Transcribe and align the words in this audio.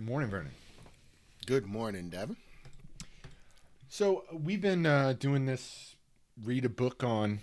Good 0.00 0.08
morning, 0.08 0.30
Vernon. 0.30 0.52
Good 1.44 1.66
morning, 1.66 2.08
Devin. 2.08 2.38
So 3.90 4.24
we've 4.32 4.62
been 4.62 4.86
uh, 4.86 5.12
doing 5.12 5.44
this 5.44 5.94
read 6.42 6.64
a 6.64 6.70
book 6.70 7.04
on 7.04 7.40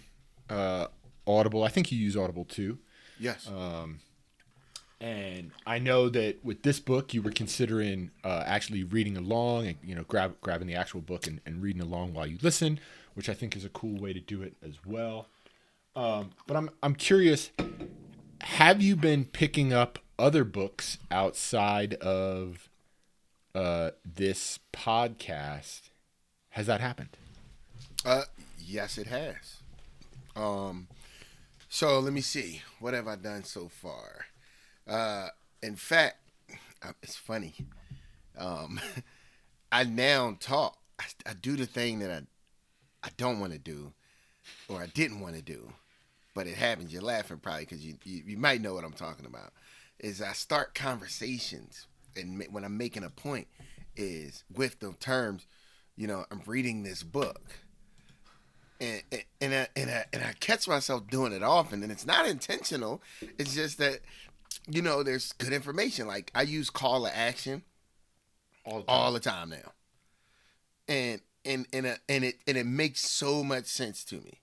uh, 0.50 0.88
Audible. 1.28 1.64
I 1.64 1.68
think 1.68 1.92
you 1.92 2.00
use 2.00 2.18
Audible 2.18 2.46
too. 2.46 2.80
Yes. 3.20 3.48
Um, 3.48 4.00
and 5.00 5.52
I 5.68 5.78
know 5.78 6.10
that 6.10 6.44
with 6.44 6.64
this 6.64 6.80
book, 6.80 7.14
you 7.14 7.22
were 7.22 7.30
considering 7.30 8.10
uh, 8.24 8.42
actually 8.48 8.84
reading 8.84 9.18
along 9.18 9.68
and 9.68 9.78
you 9.84 9.94
know 9.94 10.04
grab, 10.08 10.42
grabbing 10.42 10.68
the 10.68 10.74
actual 10.74 11.02
book 11.02 11.28
and, 11.28 11.40
and 11.46 11.62
reading 11.62 11.84
along 11.84 12.16
while 12.16 12.26
you 12.26 12.40
listen, 12.42 12.80
which 13.14 13.30
I 13.30 13.36
think 13.36 13.56
is 13.56 13.66
a 13.66 13.70
cool 13.70 14.02
way 14.02 14.14
to 14.14 14.20
do 14.20 14.42
it 14.42 14.56
as 14.66 14.84
well. 14.84 15.28
Um, 15.96 16.32
but 16.48 16.58
I'm 16.58 16.72
I'm 16.82 16.96
curious, 16.96 17.52
have 18.42 18.82
you 18.82 18.96
been 18.96 19.26
picking 19.26 19.74
up 19.74 20.00
other 20.20 20.44
books 20.44 20.98
outside 21.12 21.94
of 21.96 22.70
uh, 23.56 23.92
this 24.06 24.60
podcast? 24.74 25.90
Has 26.52 26.66
that 26.68 26.82
happened? 26.82 27.18
Uh, 28.06 28.24
yes, 28.58 28.98
it 28.98 29.08
has. 29.08 29.58
Um, 30.36 30.88
so 31.70 32.00
let 32.00 32.14
me 32.14 32.22
see. 32.22 32.62
What 32.80 32.94
have 32.94 33.08
I 33.08 33.16
done 33.16 33.44
so 33.44 33.68
far? 33.68 34.26
Uh, 34.88 35.30
in 35.62 35.76
fact, 35.76 36.18
uh, 36.82 36.94
it's 37.02 37.16
funny. 37.16 37.56
Um, 38.38 38.80
I 39.72 39.84
now 39.84 40.38
talk. 40.40 40.78
I, 41.00 41.06
I 41.26 41.34
do 41.34 41.56
the 41.56 41.66
thing 41.66 42.00
that 42.00 42.12
I 42.12 42.22
I 43.04 43.10
don't 43.18 43.40
want 43.40 43.54
to 43.54 43.60
do, 43.60 43.94
or 44.68 44.82
I 44.82 44.88
didn't 44.88 45.20
want 45.20 45.36
to 45.36 45.42
do, 45.42 45.72
but 46.34 46.48
it 46.48 46.56
happens. 46.56 46.92
You're 46.92 47.02
laughing 47.02 47.38
probably 47.38 47.66
because 47.66 47.86
you, 47.86 47.96
you 48.04 48.24
you 48.26 48.38
might 48.38 48.62
know 48.62 48.74
what 48.74 48.84
I'm 48.84 48.94
talking 48.94 49.26
about. 49.26 49.54
Is 50.00 50.22
I 50.22 50.34
start 50.34 50.76
conversations, 50.76 51.88
and 52.16 52.44
when 52.52 52.64
I'm 52.64 52.78
making 52.78 53.04
a 53.04 53.10
point, 53.10 53.48
is 53.96 54.44
with 54.54 54.80
the 54.80 54.94
terms, 55.00 55.48
you 55.96 56.08
know, 56.08 56.26
I'm 56.30 56.42
reading 56.46 56.84
this 56.84 57.02
book 57.04 57.42
and 58.80 59.02
and 59.12 59.24
and 59.42 59.54
I, 59.54 59.68
and 59.76 59.90
I, 59.90 60.06
and 60.14 60.24
I 60.24 60.34
catch 60.40 60.68
myself 60.68 61.08
doing 61.08 61.34
it 61.34 61.44
often, 61.44 61.84
and 61.84 61.92
it's 61.92 62.06
not 62.06 62.28
intentional. 62.28 63.02
It's 63.38 63.54
just 63.54 63.78
that 63.80 64.00
you 64.68 64.82
know 64.82 65.04
there's 65.04 65.34
good 65.34 65.54
information. 65.54 66.08
Like 66.08 66.32
I 66.36 66.44
use 66.44 66.70
call 66.70 67.06
to 67.06 67.16
action 67.16 67.64
All 68.66 68.84
all 68.88 69.14
the 69.14 69.20
time 69.20 69.50
now, 69.50 69.72
and 70.88 71.22
and 71.46 71.68
and 71.74 71.88
uh, 71.88 71.96
and 72.08 72.24
it 72.24 72.36
and 72.48 72.58
it 72.58 72.66
makes 72.66 73.02
so 73.02 73.44
much 73.44 73.66
sense 73.66 74.04
to 74.06 74.16
me. 74.16 74.42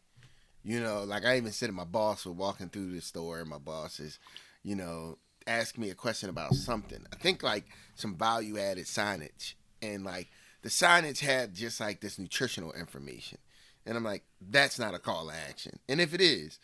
You 0.62 0.80
know, 0.80 1.04
like 1.04 1.24
I 1.24 1.36
even 1.36 1.52
said 1.52 1.70
my 1.72 1.84
boss, 1.84 2.24
we're 2.24 2.32
walking 2.32 2.70
through 2.70 2.92
the 2.94 3.02
store, 3.02 3.40
and 3.40 3.50
my 3.50 3.58
boss 3.58 4.00
is, 4.00 4.18
you 4.62 4.74
know, 4.74 5.18
ask 5.46 5.78
me 5.78 5.90
a 5.90 5.94
question 5.94 6.30
about 6.30 6.54
something. 6.54 7.04
I 7.12 7.16
think 7.16 7.42
like 7.42 7.64
some 7.94 8.16
value 8.16 8.58
added 8.58 8.86
signage, 8.86 9.54
and 9.82 10.04
like 10.04 10.28
the 10.62 10.68
signage 10.68 11.20
had 11.20 11.54
just 11.54 11.80
like 11.80 12.00
this 12.00 12.18
nutritional 12.18 12.72
information, 12.72 13.38
and 13.86 13.96
I'm 13.96 14.04
like, 14.04 14.24
that's 14.40 14.78
not 14.78 14.94
a 14.94 14.98
call 14.98 15.28
to 15.28 15.34
action. 15.48 15.78
And 15.88 16.00
if 16.00 16.14
it 16.14 16.20
is, 16.20 16.58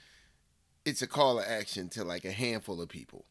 it's 0.84 1.03
a 1.03 1.06
call 1.06 1.39
to 1.39 1.48
action 1.48 1.89
to 1.91 2.05
like 2.05 2.25
a 2.25 2.33
handful 2.33 2.81
of 2.81 2.89
people. 2.89 3.25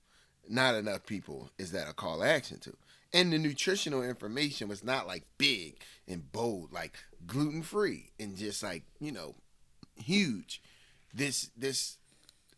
Not 0.47 0.75
enough 0.75 1.05
people 1.05 1.51
is 1.57 1.71
that 1.71 1.89
a 1.89 1.93
call 1.93 2.19
to 2.19 2.25
action 2.25 2.59
to. 2.61 2.75
And 3.11 3.33
the 3.33 3.39
nutritional 3.39 4.03
information 4.03 4.67
was 4.67 4.83
not 4.83 5.07
like 5.07 5.23
big 5.37 5.77
and 6.07 6.31
bold, 6.31 6.71
like 6.71 6.97
gluten 7.25 7.63
free 7.63 8.11
and 8.19 8.37
just 8.37 8.61
like, 8.61 8.83
you 8.99 9.11
know, 9.11 9.35
huge. 9.95 10.61
This 11.13 11.49
this 11.57 11.97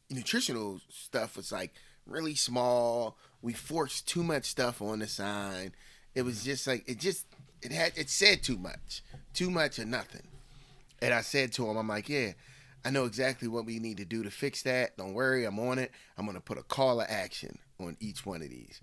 nutritional 0.09 0.81
stuff 0.89 1.37
was 1.37 1.51
like 1.51 1.73
really 2.05 2.35
small. 2.35 3.17
We 3.41 3.53
forced 3.53 4.07
too 4.07 4.23
much 4.23 4.45
stuff 4.45 4.81
on 4.81 4.99
the 4.99 5.07
sign. 5.07 5.73
It 6.13 6.23
was 6.23 6.43
just 6.43 6.67
like 6.67 6.87
it 6.87 6.99
just 6.99 7.25
it 7.61 7.71
had 7.71 7.93
it 7.95 8.09
said 8.09 8.43
too 8.43 8.57
much. 8.57 9.03
Too 9.33 9.49
much 9.49 9.79
or 9.79 9.85
nothing. 9.85 10.27
And 11.01 11.13
I 11.13 11.21
said 11.21 11.51
to 11.53 11.67
him, 11.67 11.77
I'm 11.77 11.87
like, 11.87 12.09
yeah, 12.09 12.33
I 12.85 12.91
know 12.91 13.05
exactly 13.05 13.47
what 13.47 13.65
we 13.65 13.79
need 13.79 13.97
to 13.97 14.05
do 14.05 14.23
to 14.23 14.29
fix 14.29 14.61
that. 14.63 14.97
Don't 14.97 15.13
worry, 15.13 15.45
I'm 15.45 15.59
on 15.59 15.79
it. 15.79 15.91
I'm 16.17 16.25
gonna 16.25 16.41
put 16.41 16.57
a 16.57 16.63
call 16.63 16.99
to 16.99 17.09
action 17.11 17.57
on 17.79 17.97
each 17.99 18.25
one 18.25 18.41
of 18.41 18.49
these. 18.49 18.79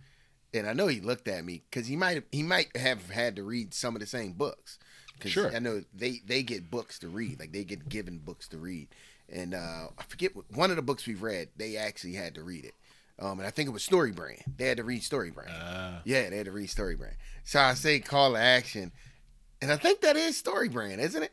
And 0.55 0.67
I 0.67 0.73
know 0.73 0.87
he 0.87 1.01
looked 1.01 1.29
at 1.29 1.45
me 1.45 1.63
because 1.71 1.87
he 1.87 1.97
might 1.97 2.25
he 2.33 2.43
might 2.43 2.75
have 2.77 3.11
had 3.11 3.37
to 3.37 3.43
read 3.45 3.75
some 3.75 3.95
of 3.95 4.01
the 4.01 4.07
same 4.07 4.33
books. 4.33 4.79
Cause 5.21 5.33
Sure. 5.33 5.55
I 5.55 5.59
know 5.59 5.83
they 5.95 6.21
they 6.25 6.43
get 6.43 6.71
books 6.71 6.99
to 7.01 7.09
read, 7.09 7.39
like 7.39 7.53
they 7.53 7.65
get 7.65 7.89
given 7.89 8.19
books 8.19 8.49
to 8.49 8.59
read. 8.59 8.89
And 9.31 9.53
uh, 9.55 9.89
I 9.99 10.03
forget 10.09 10.35
what, 10.35 10.47
one 10.51 10.71
of 10.71 10.77
the 10.77 10.83
books 10.83 11.07
we've 11.07 11.23
read, 11.23 11.51
they 11.57 11.77
actually 11.77 12.15
had 12.15 12.35
to 12.37 12.43
read 12.43 12.65
it. 12.65 12.75
Um, 13.21 13.39
and 13.41 13.47
I 13.47 13.51
think 13.51 13.69
it 13.69 13.73
was 13.73 13.87
StoryBrand. 13.87 14.43
They 14.57 14.67
had 14.67 14.77
to 14.77 14.85
read 14.85 15.03
StoryBrand. 15.03 15.51
Uh, 15.51 15.99
Yeah, 16.05 16.29
they 16.31 16.37
had 16.37 16.47
to 16.47 16.53
read 16.53 16.69
StoryBrand. 16.69 17.15
So 17.45 17.61
I 17.61 17.75
say 17.75 17.99
call 18.01 18.33
to 18.33 18.39
action, 18.39 18.93
and 19.61 19.73
I 19.73 19.77
think 19.77 20.01
that 20.03 20.17
is 20.17 20.37
Story 20.37 20.69
Brand, 20.69 21.01
isn't 21.01 21.23
it? 21.23 21.33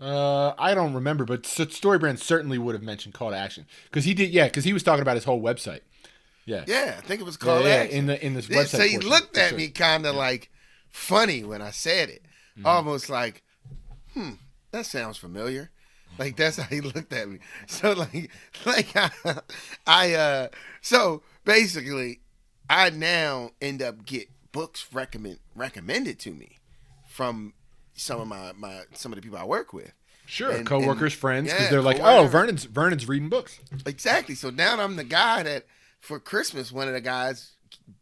Uh, 0.00 0.54
I 0.58 0.74
don't 0.74 0.94
remember, 0.94 1.24
but 1.24 1.42
StoryBrand 1.42 2.20
certainly 2.20 2.56
would 2.56 2.74
have 2.76 2.84
mentioned 2.84 3.14
call 3.14 3.30
to 3.30 3.36
action 3.36 3.66
because 3.84 4.04
he 4.04 4.14
did. 4.14 4.30
Yeah, 4.30 4.44
because 4.44 4.64
he 4.64 4.72
was 4.72 4.84
talking 4.84 5.02
about 5.02 5.16
his 5.16 5.24
whole 5.24 5.42
website. 5.42 5.80
Yeah, 6.44 6.64
Yeah, 6.66 6.94
I 6.96 7.00
think 7.00 7.20
it 7.20 7.24
was 7.24 7.36
Yeah, 7.40 7.44
call 7.44 7.62
to 7.62 7.68
yeah, 7.68 7.74
action. 7.82 7.98
in 7.98 8.06
the 8.06 8.24
in 8.26 8.34
this 8.34 8.48
Yeah, 8.48 8.62
website. 8.62 8.66
so 8.68 8.82
he 8.84 8.92
portion, 8.92 9.10
looked 9.10 9.36
at 9.36 9.48
sure. 9.50 9.58
me 9.58 9.68
kind 9.70 10.06
of 10.06 10.14
like 10.14 10.50
funny 10.88 11.42
when 11.42 11.60
I 11.62 11.70
said 11.70 12.10
it, 12.10 12.22
Mm-hmm. 12.56 12.66
almost 12.66 13.10
like, 13.10 13.42
hmm, 14.14 14.32
that 14.70 14.86
sounds 14.86 15.16
familiar. 15.18 15.70
Like 16.18 16.36
that's 16.36 16.56
how 16.56 16.64
he 16.64 16.80
looked 16.80 17.12
at 17.12 17.28
me. 17.28 17.38
So 17.66 17.92
like, 17.92 18.30
like 18.64 18.96
I, 18.96 19.10
I 19.86 20.14
uh, 20.14 20.48
so 20.80 21.22
basically, 21.44 22.20
I 22.68 22.90
now 22.90 23.50
end 23.60 23.82
up 23.82 24.04
get 24.04 24.28
books 24.52 24.86
recommend 24.92 25.38
recommended 25.54 26.18
to 26.20 26.30
me 26.32 26.58
from 27.06 27.52
some 27.94 28.20
of 28.20 28.28
my 28.28 28.52
my 28.56 28.82
some 28.94 29.12
of 29.12 29.16
the 29.16 29.22
people 29.22 29.38
I 29.38 29.44
work 29.44 29.72
with. 29.72 29.92
Sure, 30.26 30.50
and- 30.50 30.66
coworkers, 30.66 31.12
and- 31.14 31.20
friends, 31.20 31.46
because 31.48 31.64
yeah, 31.64 31.70
they're 31.70 31.82
like, 31.82 32.00
"Oh. 32.00 32.26
Vernon's 32.26 32.64
Vernon's 32.64 33.08
reading 33.08 33.28
books." 33.28 33.60
Exactly. 33.86 34.34
So 34.34 34.50
now 34.50 34.78
I'm 34.78 34.96
the 34.96 35.04
guy 35.04 35.42
that 35.42 35.66
for 36.00 36.18
Christmas, 36.20 36.70
one 36.70 36.86
of 36.86 36.94
the 36.94 37.00
guys 37.00 37.52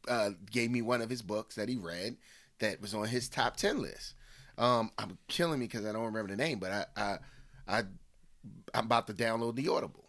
uh, 0.09 0.31
gave 0.51 0.71
me 0.71 0.83
one 0.83 1.03
of 1.03 1.11
his 1.11 1.23
books 1.23 1.55
that 1.55 1.69
he 1.69 1.77
read 1.77 2.17
that 2.59 2.81
was 2.81 2.95
on 2.95 3.07
his 3.07 3.29
top 3.29 3.57
ten 3.57 3.81
list. 3.81 4.15
Um, 4.59 4.91
I'm 4.99 5.19
killing 5.29 5.61
me 5.61 5.67
because 5.67 5.85
I 5.85 5.93
don't 5.93 6.05
remember 6.07 6.31
the 6.31 6.37
name, 6.37 6.59
but 6.59 6.73
I, 6.73 6.85
I, 6.97 7.19
I, 7.69 7.81
I'm 8.75 8.85
about 8.87 9.07
to 9.09 9.13
download 9.15 9.57
the 9.57 9.69
Audible 9.69 10.05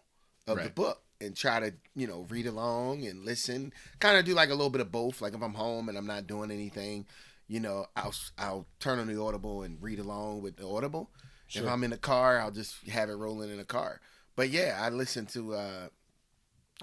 of 0.48 0.58
the 0.66 0.70
book 0.70 1.02
and 1.20 1.36
try 1.36 1.60
to 1.60 1.74
you 1.96 2.08
know 2.08 2.26
read 2.30 2.46
along 2.48 3.06
and 3.06 3.26
listen. 3.26 3.74
Kind 4.00 4.18
of 4.18 4.26
do 4.26 4.34
like 4.34 4.50
a 4.50 4.54
little 4.56 4.70
bit 4.70 4.82
of 4.82 4.92
both. 4.92 5.22
Like 5.22 5.34
if 5.34 5.42
I'm 5.42 5.54
home 5.54 5.90
and 5.90 5.98
I'm 5.98 6.08
not 6.08 6.28
doing 6.28 6.52
anything, 6.52 7.06
you 7.48 7.60
know, 7.60 7.86
I'll 7.96 8.14
I'll 8.38 8.68
turn 8.80 9.00
on 9.00 9.08
the 9.08 9.20
Audible 9.22 9.64
and 9.64 9.82
read 9.82 10.00
along 10.00 10.42
with 10.42 10.58
the 10.58 10.68
Audible. 10.68 11.10
If 11.50 11.66
I'm 11.72 11.84
in 11.84 11.92
the 11.92 11.98
car, 11.98 12.40
I'll 12.40 12.52
just 12.52 12.88
have 12.90 13.10
it 13.10 13.14
rolling 13.16 13.50
in 13.50 13.58
the 13.58 13.64
car. 13.66 14.02
But 14.36 14.50
yeah, 14.50 14.78
I 14.82 14.90
listened 14.90 15.30
to 15.30 15.54
uh, 15.56 15.88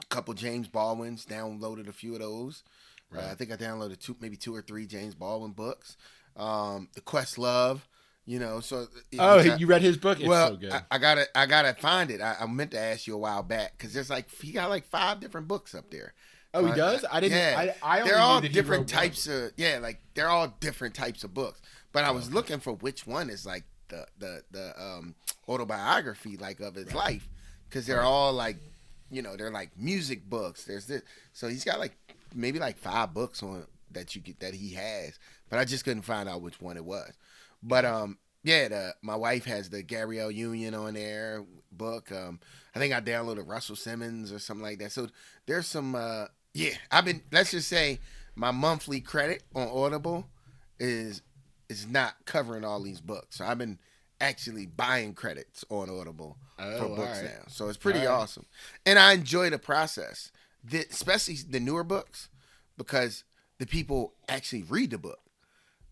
a 0.00 0.06
couple 0.08 0.34
James 0.34 0.68
Baldwin's, 0.68 1.26
downloaded 1.26 1.86
a 1.86 1.92
few 1.92 2.14
of 2.14 2.20
those. 2.20 2.62
Uh, 2.66 3.16
Right. 3.18 3.26
I 3.26 3.34
think 3.34 3.52
I 3.52 3.56
downloaded 3.56 4.00
two, 4.00 4.16
maybe 4.20 4.36
two 4.36 4.52
or 4.52 4.62
three 4.62 4.86
James 4.86 5.14
Baldwin 5.14 5.52
books. 5.52 5.96
Um, 6.36 6.88
the 6.94 7.00
Questlove, 7.00 7.82
you 8.26 8.38
know. 8.38 8.60
So 8.60 8.86
Oh, 9.18 9.38
I- 9.38 9.56
you 9.56 9.66
read 9.66 9.82
his 9.82 9.96
book? 9.96 10.18
It's 10.18 10.28
well, 10.28 10.48
so 10.50 10.56
good. 10.56 10.72
I, 10.72 10.82
I 10.90 10.98
gotta, 10.98 11.26
I 11.38 11.46
gotta 11.46 11.74
find 11.74 12.10
it. 12.10 12.20
I, 12.20 12.36
I 12.40 12.46
meant 12.46 12.70
to 12.72 12.78
ask 12.78 13.06
you 13.06 13.14
a 13.14 13.18
while 13.18 13.42
back 13.42 13.72
because 13.76 13.92
there's 13.94 14.10
like 14.10 14.30
he 14.30 14.52
got 14.52 14.70
like 14.70 14.84
five 14.86 15.20
different 15.20 15.48
books 15.48 15.74
up 15.74 15.90
there. 15.90 16.14
oh, 16.54 16.64
he 16.66 16.72
does. 16.72 17.04
I 17.10 17.20
didn't. 17.20 17.38
yeah. 17.38 17.72
I, 17.82 17.96
I 17.96 17.98
only 18.00 18.10
they're 18.10 18.20
all 18.20 18.40
different 18.40 18.88
types 18.88 19.26
of 19.26 19.52
yeah, 19.56 19.78
like 19.82 20.00
they're 20.14 20.28
all 20.28 20.48
different 20.60 20.94
types 20.94 21.24
of 21.24 21.34
books. 21.34 21.60
But 21.92 22.04
I 22.04 22.10
was 22.10 22.32
looking 22.32 22.60
for 22.60 22.72
which 22.74 23.06
one 23.06 23.30
is 23.30 23.44
like 23.46 23.64
the 23.88 24.06
the 24.18 24.42
the 24.50 24.82
um 24.82 25.14
autobiography 25.48 26.36
like 26.36 26.60
of 26.60 26.74
his 26.74 26.94
life 26.94 27.28
because 27.68 27.86
they're 27.86 28.02
all 28.02 28.32
like 28.32 28.56
you 29.10 29.22
know 29.22 29.36
they're 29.36 29.50
like 29.50 29.70
music 29.76 30.28
books. 30.28 30.64
There's 30.64 30.86
this, 30.86 31.02
so 31.32 31.48
he's 31.48 31.64
got 31.64 31.78
like 31.78 31.96
maybe 32.34 32.58
like 32.58 32.78
five 32.78 33.12
books 33.14 33.42
on 33.42 33.66
that 33.92 34.14
you 34.16 34.20
get 34.20 34.40
that 34.40 34.54
he 34.54 34.70
has, 34.74 35.18
but 35.50 35.58
I 35.58 35.64
just 35.64 35.84
couldn't 35.84 36.02
find 36.02 36.28
out 36.28 36.42
which 36.42 36.60
one 36.60 36.76
it 36.76 36.84
was. 36.84 37.12
But 37.64 37.84
um 37.86 38.18
yeah, 38.44 38.68
the, 38.68 38.94
my 39.02 39.16
wife 39.16 39.46
has 39.46 39.70
the 39.70 39.82
Gabrielle 39.82 40.30
Union 40.30 40.74
on 40.74 40.94
there 40.94 41.44
book. 41.72 42.12
Um, 42.12 42.40
I 42.74 42.78
think 42.78 42.92
I 42.94 43.00
downloaded 43.00 43.48
Russell 43.48 43.74
Simmons 43.76 44.30
or 44.32 44.38
something 44.38 44.62
like 44.62 44.78
that. 44.80 44.92
So 44.92 45.08
there's 45.46 45.66
some 45.66 45.94
uh 45.96 46.26
yeah, 46.54 46.74
I've 46.92 47.06
been 47.06 47.22
let's 47.32 47.50
just 47.52 47.68
say 47.68 48.00
my 48.36 48.50
monthly 48.52 49.00
credit 49.00 49.42
on 49.54 49.68
Audible 49.68 50.26
is 50.78 51.22
is 51.68 51.86
not 51.88 52.14
covering 52.26 52.64
all 52.64 52.82
these 52.82 53.00
books. 53.00 53.36
So 53.38 53.46
I've 53.46 53.58
been 53.58 53.78
actually 54.20 54.66
buying 54.66 55.14
credits 55.14 55.64
on 55.70 55.90
Audible 55.90 56.36
Oh, 56.58 56.78
for 56.78 56.88
books 56.96 57.22
right. 57.22 57.30
now. 57.30 57.44
So 57.48 57.68
it's 57.68 57.78
pretty 57.78 58.00
All 58.00 58.14
right. 58.14 58.22
awesome. 58.22 58.46
And 58.86 58.98
I 58.98 59.12
enjoy 59.14 59.50
the 59.50 59.58
process. 59.58 60.30
The, 60.62 60.86
especially 60.90 61.36
the 61.48 61.60
newer 61.60 61.84
books 61.84 62.28
because 62.78 63.24
the 63.58 63.66
people 63.66 64.14
actually 64.28 64.62
read 64.62 64.90
the 64.90 64.98
book. 64.98 65.20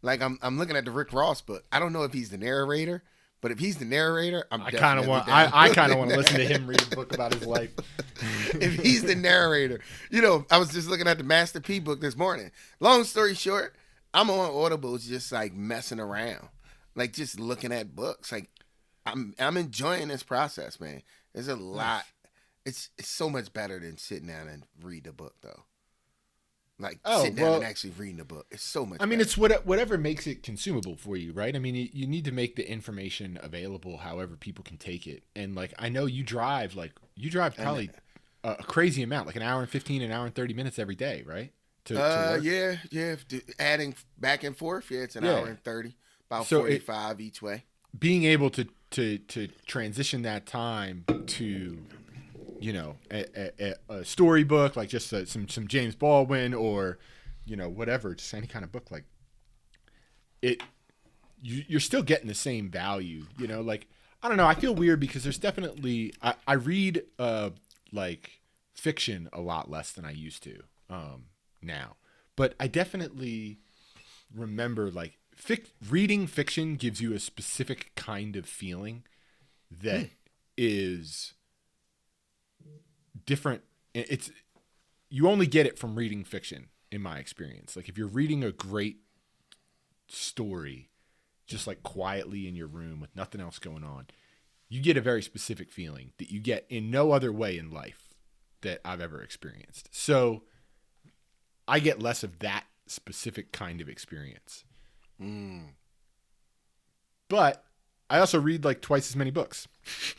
Like 0.02 0.20
I'm 0.20 0.38
I'm 0.43 0.58
looking 0.58 0.76
at 0.76 0.84
the 0.84 0.90
Rick 0.90 1.12
Ross 1.12 1.40
book. 1.40 1.64
I 1.72 1.78
don't 1.78 1.93
know 1.93 2.02
if 2.02 2.12
he's 2.12 2.31
the 2.31 2.38
narrator, 2.38 3.02
but 3.40 3.52
if 3.52 3.58
he's 3.58 3.76
the 3.76 3.84
narrator, 3.84 4.44
I'm 4.50 4.62
I 4.62 4.70
kind 4.70 4.99
of 4.99 5.06
want. 5.06 5.28
I, 5.28 5.50
I 5.52 5.69
kind 5.70 5.93
of 5.93 5.99
want 5.99 6.10
to 6.10 6.16
listen 6.16 6.38
to 6.38 6.46
him 6.46 6.66
read 6.66 6.82
a 6.82 6.96
book 6.96 7.14
about 7.14 7.34
his 7.34 7.46
life. 7.46 7.70
if 8.54 8.81
he's 8.81 9.02
the 9.02 9.14
narrator. 9.14 9.81
You 10.10 10.22
know, 10.22 10.46
I 10.50 10.58
was 10.58 10.70
just 10.70 10.88
looking 10.88 11.06
at 11.06 11.19
the 11.19 11.25
Master 11.25 11.60
P 11.60 11.78
book 11.78 12.00
this 12.00 12.16
morning. 12.16 12.50
Long 12.81 13.04
story 13.04 13.34
short, 13.34 13.75
I'm 14.12 14.31
on 14.31 14.50
Audible 14.50 14.99
just 14.99 15.32
like 15.32 15.54
messing 15.54 16.00
around, 16.00 16.48
like 16.94 17.12
just 17.12 17.38
looking 17.38 17.72
at 17.72 17.94
books. 17.94 18.32
Like 18.32 18.48
I'm 19.06 19.34
I'm 19.38 19.56
enjoying 19.56 20.08
this 20.08 20.22
process, 20.22 20.81
man. 20.81 21.02
There's 21.32 21.48
a 21.48 21.56
lot. 21.56 22.05
It's 22.64 22.90
it's 22.98 23.08
so 23.08 23.31
much 23.31 23.52
better 23.52 23.78
than 23.78 23.98
sitting 23.98 24.28
down 24.28 24.48
and 24.48 24.64
read 24.82 25.05
the 25.05 25.12
book 25.12 25.34
though. 25.43 25.64
Like 26.82 26.99
Oh, 27.05 27.20
sitting 27.23 27.37
down 27.37 27.44
well- 27.46 27.55
and 27.56 27.64
actually 27.64 27.90
reading 27.96 28.17
the 28.19 28.25
book. 28.25 28.46
It's 28.50 28.62
so 28.62 28.84
much. 28.84 28.99
I 29.00 29.06
mean, 29.06 29.19
better. 29.19 29.23
it's 29.29 29.38
what, 29.38 29.64
whatever 29.67 29.96
makes 29.96 30.26
it 30.26 30.43
consumable 30.43 30.96
for 30.96 31.17
you, 31.17 31.32
right? 31.32 31.55
I 31.55 31.58
mean, 31.58 31.75
you, 31.75 31.88
you 31.93 32.06
need 32.06 32.25
to 32.26 32.32
make 32.32 32.56
the 32.56 32.69
information 32.70 33.38
available 33.43 33.99
however 33.99 34.37
people 34.37 34.64
can 34.64 34.76
take 34.76 35.06
it. 35.06 35.23
And 35.37 35.55
like, 35.55 35.73
I 35.79 35.88
know 35.88 36.06
you 36.06 36.23
drive, 36.25 36.75
like, 36.75 36.93
you 37.14 37.31
drive 37.31 37.55
probably 37.56 37.90
a, 38.44 38.50
a 38.58 38.62
crazy 38.64 39.02
amount, 39.02 39.26
like 39.26 39.37
an 39.37 39.43
hour 39.43 39.61
and 39.61 39.70
15, 39.70 40.02
an 40.02 40.11
hour 40.12 40.26
and 40.26 40.34
30 40.34 40.55
minutes 40.55 40.79
every 40.79 40.96
day, 40.96 41.23
right? 41.25 41.52
To, 41.87 41.94
to 41.94 42.02
Uh, 42.02 42.31
work. 42.34 42.44
yeah, 42.44 42.76
yeah. 42.90 43.17
Adding 43.58 43.94
back 44.19 44.44
and 44.44 44.56
forth, 44.56 44.90
yeah, 44.90 45.00
it's 45.00 45.17
an 45.17 45.25
Yeah. 45.25 45.32
hour 45.38 45.46
and 45.49 45.62
thirty, 45.64 45.96
about 46.31 46.46
So 46.46 46.58
it- 46.58 46.82
forty-five 46.84 47.20
each 47.20 47.43
way. 47.43 47.64
Being 47.99 48.25
able 48.25 48.50
to, 48.50 48.67
to, 48.93 49.19
to 49.19 49.49
transition 49.67 50.23
that 50.23 50.46
time 50.46 51.05
to, 51.26 51.79
you 52.62 52.72
know, 52.72 52.96
a, 53.10 53.24
a, 53.36 53.74
a- 53.88 53.94
a 54.00 54.04
storybook, 54.04 54.76
like 54.76 54.88
just 54.88 55.12
uh 55.12 55.24
some, 55.24 55.48
some 55.48 55.66
James 55.68 55.94
Baldwin 55.94 56.54
or, 56.54 56.98
you 57.44 57.56
know, 57.56 57.68
whatever, 57.68 58.14
just 58.14 58.32
any 58.34 58.46
kind 58.46 58.64
of 58.64 58.70
book, 58.72 58.90
like, 58.90 59.04
it, 60.40 60.62
you, 61.40 61.64
you're 61.68 61.80
still 61.80 62.02
getting 62.02 62.28
the 62.28 62.34
same 62.34 62.70
value, 62.70 63.24
you 63.38 63.46
know, 63.46 63.60
like, 63.60 63.86
I 64.22 64.28
don't 64.28 64.36
know. 64.36 64.46
I 64.46 64.54
feel 64.54 64.74
weird 64.74 65.00
because 65.00 65.24
there's 65.24 65.38
definitely, 65.38 66.14
I, 66.22 66.34
I 66.46 66.52
read, 66.54 67.02
uh, 67.18 67.50
like 67.92 68.40
fiction 68.74 69.28
a 69.32 69.40
lot 69.40 69.70
less 69.70 69.92
than 69.92 70.04
I 70.04 70.12
used 70.12 70.42
to, 70.44 70.62
um, 70.88 71.24
now, 71.60 71.96
but 72.36 72.54
I 72.60 72.66
definitely 72.68 73.58
remember 74.34 74.90
like 74.90 75.18
fic- 75.36 75.72
reading 75.90 76.26
fiction 76.26 76.76
gives 76.76 77.00
you 77.00 77.12
a 77.14 77.18
specific 77.18 77.92
kind 77.96 78.34
of 78.36 78.46
feeling 78.46 79.02
that 79.70 80.08
is 80.56 81.34
different. 83.26 83.62
It's, 83.94 84.30
you 85.08 85.28
only 85.28 85.46
get 85.46 85.66
it 85.66 85.78
from 85.78 85.96
reading 85.96 86.24
fiction 86.24 86.69
in 86.90 87.02
my 87.02 87.19
experience. 87.19 87.76
Like 87.76 87.88
if 87.88 87.98
you're 87.98 88.06
reading 88.06 88.42
a 88.42 88.52
great 88.52 88.98
story, 90.08 90.90
just 91.46 91.66
like 91.66 91.82
quietly 91.82 92.48
in 92.48 92.56
your 92.56 92.66
room 92.66 93.00
with 93.00 93.14
nothing 93.14 93.40
else 93.40 93.58
going 93.58 93.84
on, 93.84 94.06
you 94.69 94.80
get 94.80 94.96
a 94.96 95.02
very 95.02 95.22
specific 95.22 95.70
feeling 95.70 96.12
that 96.19 96.30
you 96.30 96.40
get 96.40 96.64
in 96.69 96.90
no 96.90 97.12
other 97.12 97.32
way 97.32 97.58
in 97.58 97.70
life 97.70 98.14
that 98.62 98.80
I've 98.84 99.00
ever 99.00 99.22
experienced. 99.22 99.88
So 99.92 100.44
I 101.69 101.78
get 101.78 102.00
less 102.00 102.22
of 102.22 102.38
that 102.38 102.64
specific 102.86 103.52
kind 103.52 103.80
of 103.80 103.88
experience. 103.88 104.64
Mm. 105.20 105.72
But 107.28 107.64
I 108.08 108.19
also 108.19 108.40
read 108.40 108.64
like 108.64 108.80
twice 108.80 109.10
as 109.10 109.16
many 109.16 109.30
books. 109.30 109.69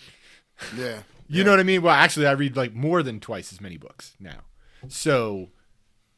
Yeah, 0.77 1.00
You 1.38 1.44
know 1.44 1.51
what 1.51 1.59
I 1.59 1.63
mean? 1.63 1.81
Well, 1.81 1.94
actually, 1.94 2.27
I 2.27 2.31
read 2.31 2.56
like 2.56 2.74
more 2.74 3.03
than 3.03 3.19
twice 3.19 3.51
as 3.51 3.62
many 3.62 3.77
books 3.77 4.15
now. 4.19 4.41
So, 4.88 5.50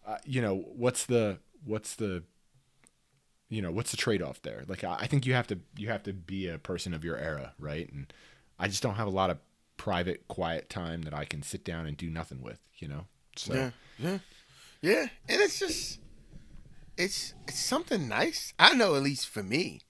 uh, 0.05 0.17
you 0.25 0.41
know, 0.41 0.55
what's 0.75 1.05
the 1.05 1.39
what's 1.63 1.95
the 1.95 2.23
you 3.49 3.61
know 3.61 3.71
what's 3.71 3.91
the 3.91 3.97
trade 3.97 4.21
off 4.21 4.41
there? 4.41 4.63
Like, 4.67 4.83
I, 4.83 4.95
I 5.01 5.07
think 5.07 5.25
you 5.25 5.33
have 5.33 5.47
to 5.47 5.59
you 5.77 5.89
have 5.89 6.03
to 6.03 6.13
be 6.13 6.47
a 6.47 6.57
person 6.57 6.93
of 6.93 7.03
your 7.03 7.17
era, 7.17 7.53
right? 7.59 7.91
And 7.91 8.11
I 8.59 8.67
just 8.67 8.81
don't 8.83 8.95
have 8.95 9.07
a 9.07 9.11
lot 9.11 9.29
of 9.29 9.37
private, 9.77 10.27
quiet 10.27 10.69
time 10.69 11.03
that 11.03 11.13
I 11.13 11.25
can 11.25 11.43
sit 11.43 11.63
down 11.63 11.85
and 11.85 11.95
do 11.95 12.09
nothing 12.09 12.41
with. 12.41 12.59
You 12.77 12.87
know, 12.87 13.05
so 13.35 13.53
Yeah, 13.53 13.69
yeah, 13.99 14.17
yeah. 14.81 15.05
And 15.29 15.41
it's 15.41 15.59
just, 15.59 15.99
it's 16.97 17.33
it's 17.47 17.59
something 17.59 18.07
nice. 18.07 18.53
I 18.57 18.73
know, 18.73 18.95
at 18.95 19.03
least 19.03 19.29
for 19.29 19.43
me, 19.43 19.81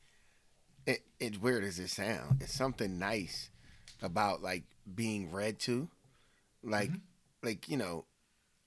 it, 0.86 1.04
it 1.20 1.42
weird 1.42 1.64
as 1.64 1.80
it 1.80 1.90
sounds 1.90 2.42
it's 2.42 2.54
something 2.54 3.00
nice 3.00 3.50
about 4.06 4.42
like 4.42 4.64
being 4.94 5.32
read 5.32 5.60
to, 5.60 5.90
like, 6.64 6.90
mm-hmm. 6.90 7.00
like 7.44 7.68
you 7.68 7.78
know, 7.78 8.06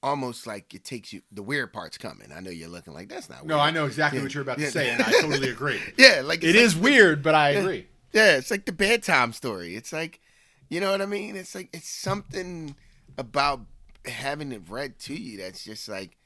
almost 0.03 0.47
like 0.47 0.75
it 0.75 0.85
takes 0.85 1.13
you. 1.13 1.23
The 1.33 1.43
weird 1.43 1.73
part's 1.73 1.99
coming. 1.99 2.29
I 2.35 2.41
know 2.41 2.51
you're 2.51 2.69
looking 2.69 2.93
like 2.95 3.09
that's 3.09 3.29
not. 3.29 3.47
no. 3.47 3.59
I 3.59 3.71
know 3.71 3.87
exactly 3.87 4.19
Yeah, 4.19 4.25
what 4.25 4.35
you're 4.35 4.43
about 4.43 4.59
to 4.59 4.65
yeah. 4.65 4.71
say, 4.71 4.91
and 4.91 5.03
I 5.03 5.11
totally 5.21 5.51
agree. 5.51 5.81
Yeah, 5.97 6.23
like 6.25 6.43
It 6.45 6.51
it's 6.55 6.75
is 6.75 6.77
weird, 6.77 7.23
but 7.23 7.35
I 7.35 7.51
agree. 7.51 7.87
Yeah, 8.13 8.37
it's 8.37 8.51
like 8.51 8.65
the 8.65 8.73
bedtime 8.73 9.33
story. 9.33 9.77
It's 9.77 9.93
like, 9.93 10.21
you 10.69 10.81
know 10.81 10.91
what 10.91 11.03
I 11.03 11.07
mean? 11.07 11.37
It's 11.37 11.55
like 11.55 11.69
it's 11.73 11.89
something 11.89 12.75
about 13.17 13.61
having 14.07 14.53
it 14.53 14.63
read 14.69 14.99
to 15.01 15.15
you 15.15 15.39
that's 15.39 15.65
just 15.65 15.89
like 15.89 16.17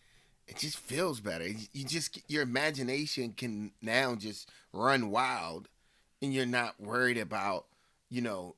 it 0.47 0.59
just 0.59 0.77
feels 0.79 1.21
better. 1.21 1.47
You 1.47 1.85
just 1.85 2.21
your 2.29 2.43
imagination 2.43 3.33
can 3.33 3.73
now 3.81 4.15
just 4.15 4.49
run 4.73 5.11
wild, 5.11 5.69
and 6.21 6.33
you're 6.35 6.47
not 6.47 6.81
worried 6.81 7.19
about 7.19 7.67
you 8.11 8.21
know 8.21 8.55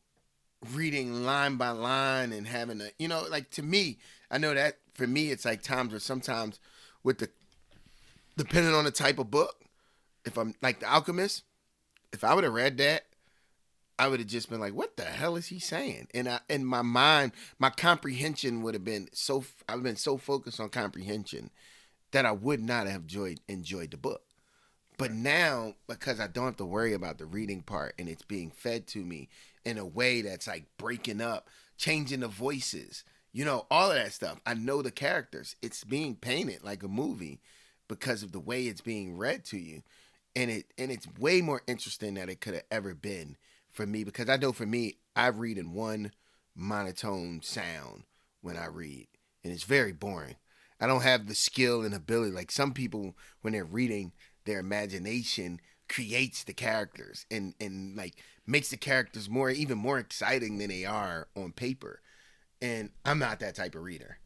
reading 0.72 1.24
line 1.24 1.56
by 1.56 1.70
line 1.70 2.32
and 2.32 2.46
having 2.46 2.80
a 2.80 2.88
you 2.98 3.08
know 3.08 3.24
like 3.30 3.50
to 3.50 3.62
me 3.62 3.98
I 4.30 4.38
know 4.38 4.54
that 4.54 4.78
for 4.94 5.06
me 5.06 5.30
it's 5.30 5.44
like 5.44 5.62
times 5.62 5.90
where 5.90 6.00
sometimes 6.00 6.58
with 7.02 7.18
the 7.18 7.28
depending 8.36 8.74
on 8.74 8.84
the 8.84 8.90
type 8.90 9.18
of 9.18 9.30
book 9.30 9.56
if 10.24 10.38
I'm 10.38 10.54
like 10.62 10.80
the 10.80 10.90
Alchemist 10.90 11.42
if 12.14 12.22
I 12.22 12.32
would 12.32 12.44
have 12.44 12.54
read 12.54 12.78
that, 12.78 13.06
I 13.98 14.08
would 14.08 14.20
have 14.20 14.28
just 14.28 14.48
been 14.48 14.60
like, 14.60 14.72
"What 14.72 14.96
the 14.96 15.04
hell 15.04 15.36
is 15.36 15.48
he 15.48 15.58
saying?" 15.58 16.08
And 16.14 16.28
I, 16.28 16.40
in 16.48 16.64
my 16.64 16.82
mind, 16.82 17.32
my 17.58 17.70
comprehension 17.70 18.62
would 18.62 18.74
have 18.74 18.84
been 18.84 19.08
so. 19.12 19.44
I've 19.68 19.82
been 19.82 19.96
so 19.96 20.16
focused 20.16 20.60
on 20.60 20.68
comprehension 20.70 21.50
that 22.12 22.24
I 22.24 22.32
would 22.32 22.62
not 22.62 22.86
have 22.86 23.02
enjoyed 23.02 23.40
enjoyed 23.48 23.90
the 23.90 23.96
book. 23.96 24.22
But 24.96 25.10
now, 25.10 25.74
because 25.88 26.20
I 26.20 26.28
don't 26.28 26.44
have 26.44 26.56
to 26.58 26.64
worry 26.64 26.92
about 26.92 27.18
the 27.18 27.26
reading 27.26 27.62
part 27.62 27.96
and 27.98 28.08
it's 28.08 28.22
being 28.22 28.52
fed 28.52 28.86
to 28.88 29.04
me 29.04 29.28
in 29.64 29.78
a 29.78 29.86
way 29.86 30.22
that's 30.22 30.46
like 30.46 30.64
breaking 30.78 31.20
up, 31.20 31.48
changing 31.76 32.20
the 32.20 32.28
voices, 32.28 33.04
you 33.32 33.44
know, 33.44 33.66
all 33.70 33.90
of 33.90 33.96
that 33.96 34.12
stuff. 34.12 34.40
I 34.46 34.54
know 34.54 34.82
the 34.82 34.90
characters. 34.90 35.56
It's 35.60 35.84
being 35.84 36.14
painted 36.14 36.62
like 36.62 36.82
a 36.82 36.88
movie 36.88 37.40
because 37.88 38.22
of 38.22 38.32
the 38.32 38.40
way 38.40 38.64
it's 38.64 38.80
being 38.80 39.16
read 39.16 39.44
to 39.46 39.58
you. 39.58 39.82
And 40.36 40.50
it 40.50 40.66
and 40.78 40.90
it's 40.90 41.06
way 41.18 41.40
more 41.40 41.62
interesting 41.66 42.14
than 42.14 42.28
it 42.28 42.40
could 42.40 42.54
have 42.54 42.64
ever 42.70 42.94
been 42.94 43.36
for 43.70 43.86
me 43.86 44.04
because 44.04 44.28
I 44.28 44.36
know 44.36 44.52
for 44.52 44.66
me, 44.66 44.98
I 45.16 45.28
read 45.28 45.58
in 45.58 45.72
one 45.72 46.12
monotone 46.54 47.40
sound 47.42 48.04
when 48.40 48.56
I 48.56 48.66
read. 48.66 49.08
And 49.42 49.52
it's 49.52 49.64
very 49.64 49.92
boring. 49.92 50.36
I 50.80 50.86
don't 50.86 51.02
have 51.02 51.26
the 51.26 51.34
skill 51.34 51.82
and 51.82 51.94
ability 51.94 52.32
like 52.32 52.50
some 52.50 52.72
people 52.72 53.14
when 53.42 53.52
they're 53.52 53.64
reading 53.64 54.12
their 54.44 54.58
imagination 54.58 55.60
creates 55.88 56.44
the 56.44 56.54
characters 56.54 57.26
and 57.30 57.54
and 57.60 57.96
like 57.96 58.14
makes 58.46 58.70
the 58.70 58.76
characters 58.76 59.28
more 59.28 59.50
even 59.50 59.78
more 59.78 59.98
exciting 59.98 60.58
than 60.58 60.68
they 60.68 60.84
are 60.84 61.28
on 61.36 61.52
paper. 61.52 62.00
And 62.62 62.90
I'm 63.04 63.18
not 63.18 63.40
that 63.40 63.54
type 63.56 63.74
of 63.74 63.82
reader. 63.82 64.18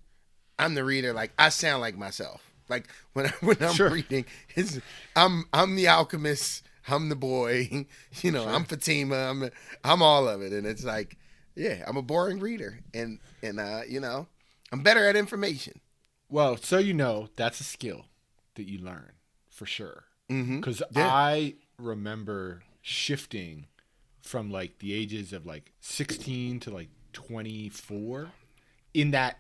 I'm 0.59 0.75
the 0.75 0.85
reader 0.85 1.13
like 1.13 1.33
I 1.39 1.49
sound 1.51 1.81
like 1.81 1.97
myself. 1.97 2.51
Like 2.69 2.89
when 3.13 3.27
I, 3.27 3.33
when 3.41 3.57
I'm 3.61 3.75
Sure. 3.75 3.91
reading, 3.91 4.25
it's, 4.55 4.79
I'm 5.17 5.47
I'm 5.53 5.77
the 5.77 5.89
alchemist. 5.89 6.65
I'm 6.89 7.09
the 7.09 7.17
boy. 7.17 7.87
You 8.23 8.33
know, 8.33 8.47
I'm 8.47 8.65
Fatima. 8.65 9.17
I'm 9.17 9.51
I'm 9.85 10.03
all 10.03 10.29
of 10.29 10.43
it, 10.43 10.53
and 10.53 10.67
it's 10.67 10.85
like, 10.85 11.17
yeah, 11.55 11.85
I'm 11.87 11.97
a 11.97 12.03
boring 12.03 12.41
reader, 12.41 12.81
and 12.95 13.21
and 13.43 13.61
uh, 13.61 13.83
you 13.89 14.01
know, 14.01 14.27
I'm 14.73 14.83
better 14.83 15.07
at 15.07 15.17
information. 15.17 15.81
Well, 16.29 16.57
so 16.57 16.79
you 16.79 16.95
know, 16.95 17.29
that's 17.37 17.61
a 17.61 17.65
skill 17.65 18.07
that 18.55 18.69
you 18.69 18.79
learn 18.79 19.13
for 19.51 19.67
sure. 19.67 20.05
Mm-hmm. 20.31 20.57
Because 20.61 20.83
Yeah. 20.95 21.09
I 21.09 21.55
remember 21.79 22.63
shifting 22.83 23.67
from 24.23 24.51
like 24.51 24.79
the 24.79 24.93
ages 24.93 25.33
of 25.33 25.47
like 25.47 25.73
16 25.81 26.61
to 26.61 26.71
like 26.71 26.89
24. 27.13 28.31
In 28.95 29.11
that 29.13 29.39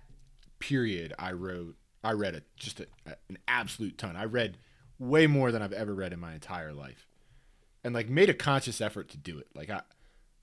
period, 0.58 1.12
I 1.18 1.32
wrote, 1.32 1.76
I 2.02 2.12
read 2.12 2.34
a, 2.34 2.42
just 2.56 2.80
a, 2.80 2.86
a- 3.06 3.16
an 3.28 3.38
absolute 3.46 3.98
ton. 3.98 4.16
I 4.16 4.24
read 4.24 4.56
way 4.98 5.26
more 5.26 5.52
than 5.52 5.62
I've 5.62 5.72
ever 5.72 5.94
read 5.94 6.12
in 6.12 6.20
my 6.20 6.34
entire 6.34 6.72
life, 6.72 7.06
and 7.84 7.94
like 7.94 8.08
made 8.08 8.28
a 8.30 8.34
conscious 8.34 8.80
effort 8.80 9.08
to 9.10 9.16
do 9.16 9.38
it. 9.38 9.46
Like 9.54 9.70
I, 9.70 9.82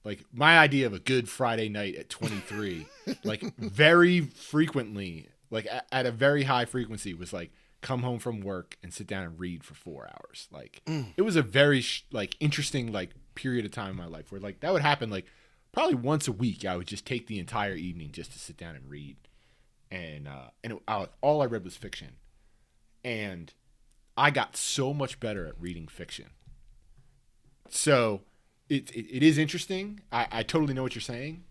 like 0.04 0.24
my 0.32 0.58
idea 0.60 0.86
of 0.86 0.94
a 0.94 1.00
good 1.00 1.28
Friday 1.28 1.68
night 1.70 1.96
at 1.96 2.10
23, 2.10 2.86
like 3.24 3.42
very 3.58 4.22
frequently, 4.22 5.28
like 5.50 5.68
at, 5.70 5.88
at 5.92 6.06
a 6.06 6.12
very 6.12 6.44
high 6.44 6.66
frequency, 6.66 7.14
was 7.14 7.34
like 7.34 7.52
come 7.86 8.02
home 8.02 8.18
from 8.18 8.42
work 8.42 8.78
and 8.82 8.92
sit 8.92 9.06
down 9.06 9.24
and 9.24 9.40
read 9.40 9.64
for 9.64 9.76
four 9.76 10.10
hours. 10.10 10.48
Like 10.52 10.82
it 11.16 11.22
was 11.22 11.36
a 11.36 11.44
very 11.44 11.82
sh- 11.82 12.04
like 12.12 12.36
interesting 12.40 12.92
like 12.92 13.12
period 13.36 13.64
of 13.64 13.72
time 13.72 13.92
in 13.92 13.96
my 13.96 14.08
life 14.08 14.32
where 14.32 14.42
like 14.42 14.62
that 14.62 14.74
would 14.74 14.82
happen 14.82 15.12
like 15.12 15.26
probably 15.72 15.94
once 15.94 16.28
a 16.28 16.32
week. 16.32 16.66
I 16.66 16.76
would 16.78 16.88
just 16.88 17.06
take 17.06 17.28
the 17.28 17.38
entire 17.38 17.76
evening 17.76 18.10
just 18.12 18.32
to 18.34 18.40
sit 18.40 18.58
down 18.58 18.76
and 18.76 18.90
read, 18.90 19.18
and 19.92 20.28
uh, 20.28 20.48
and 20.64 20.74
it, 20.74 20.80
I, 20.88 21.08
all 21.22 21.44
I 21.44 21.46
read 21.46 21.64
was 21.64 21.78
fiction, 21.78 22.14
and 23.04 23.54
I 24.18 24.32
got 24.32 24.58
so 24.58 24.92
much 24.92 25.20
better 25.20 25.46
at 25.46 25.54
reading 25.60 25.88
fiction. 25.88 26.32
So 27.70 28.22
it, 28.68 28.90
it, 28.92 29.18
it 29.18 29.22
is 29.22 29.38
interesting. 29.38 30.00
I, 30.12 30.28
I 30.32 30.44
totally 30.44 30.74
know 30.74 30.82
what 30.82 30.96
you're 30.96 31.02
saying, 31.02 31.44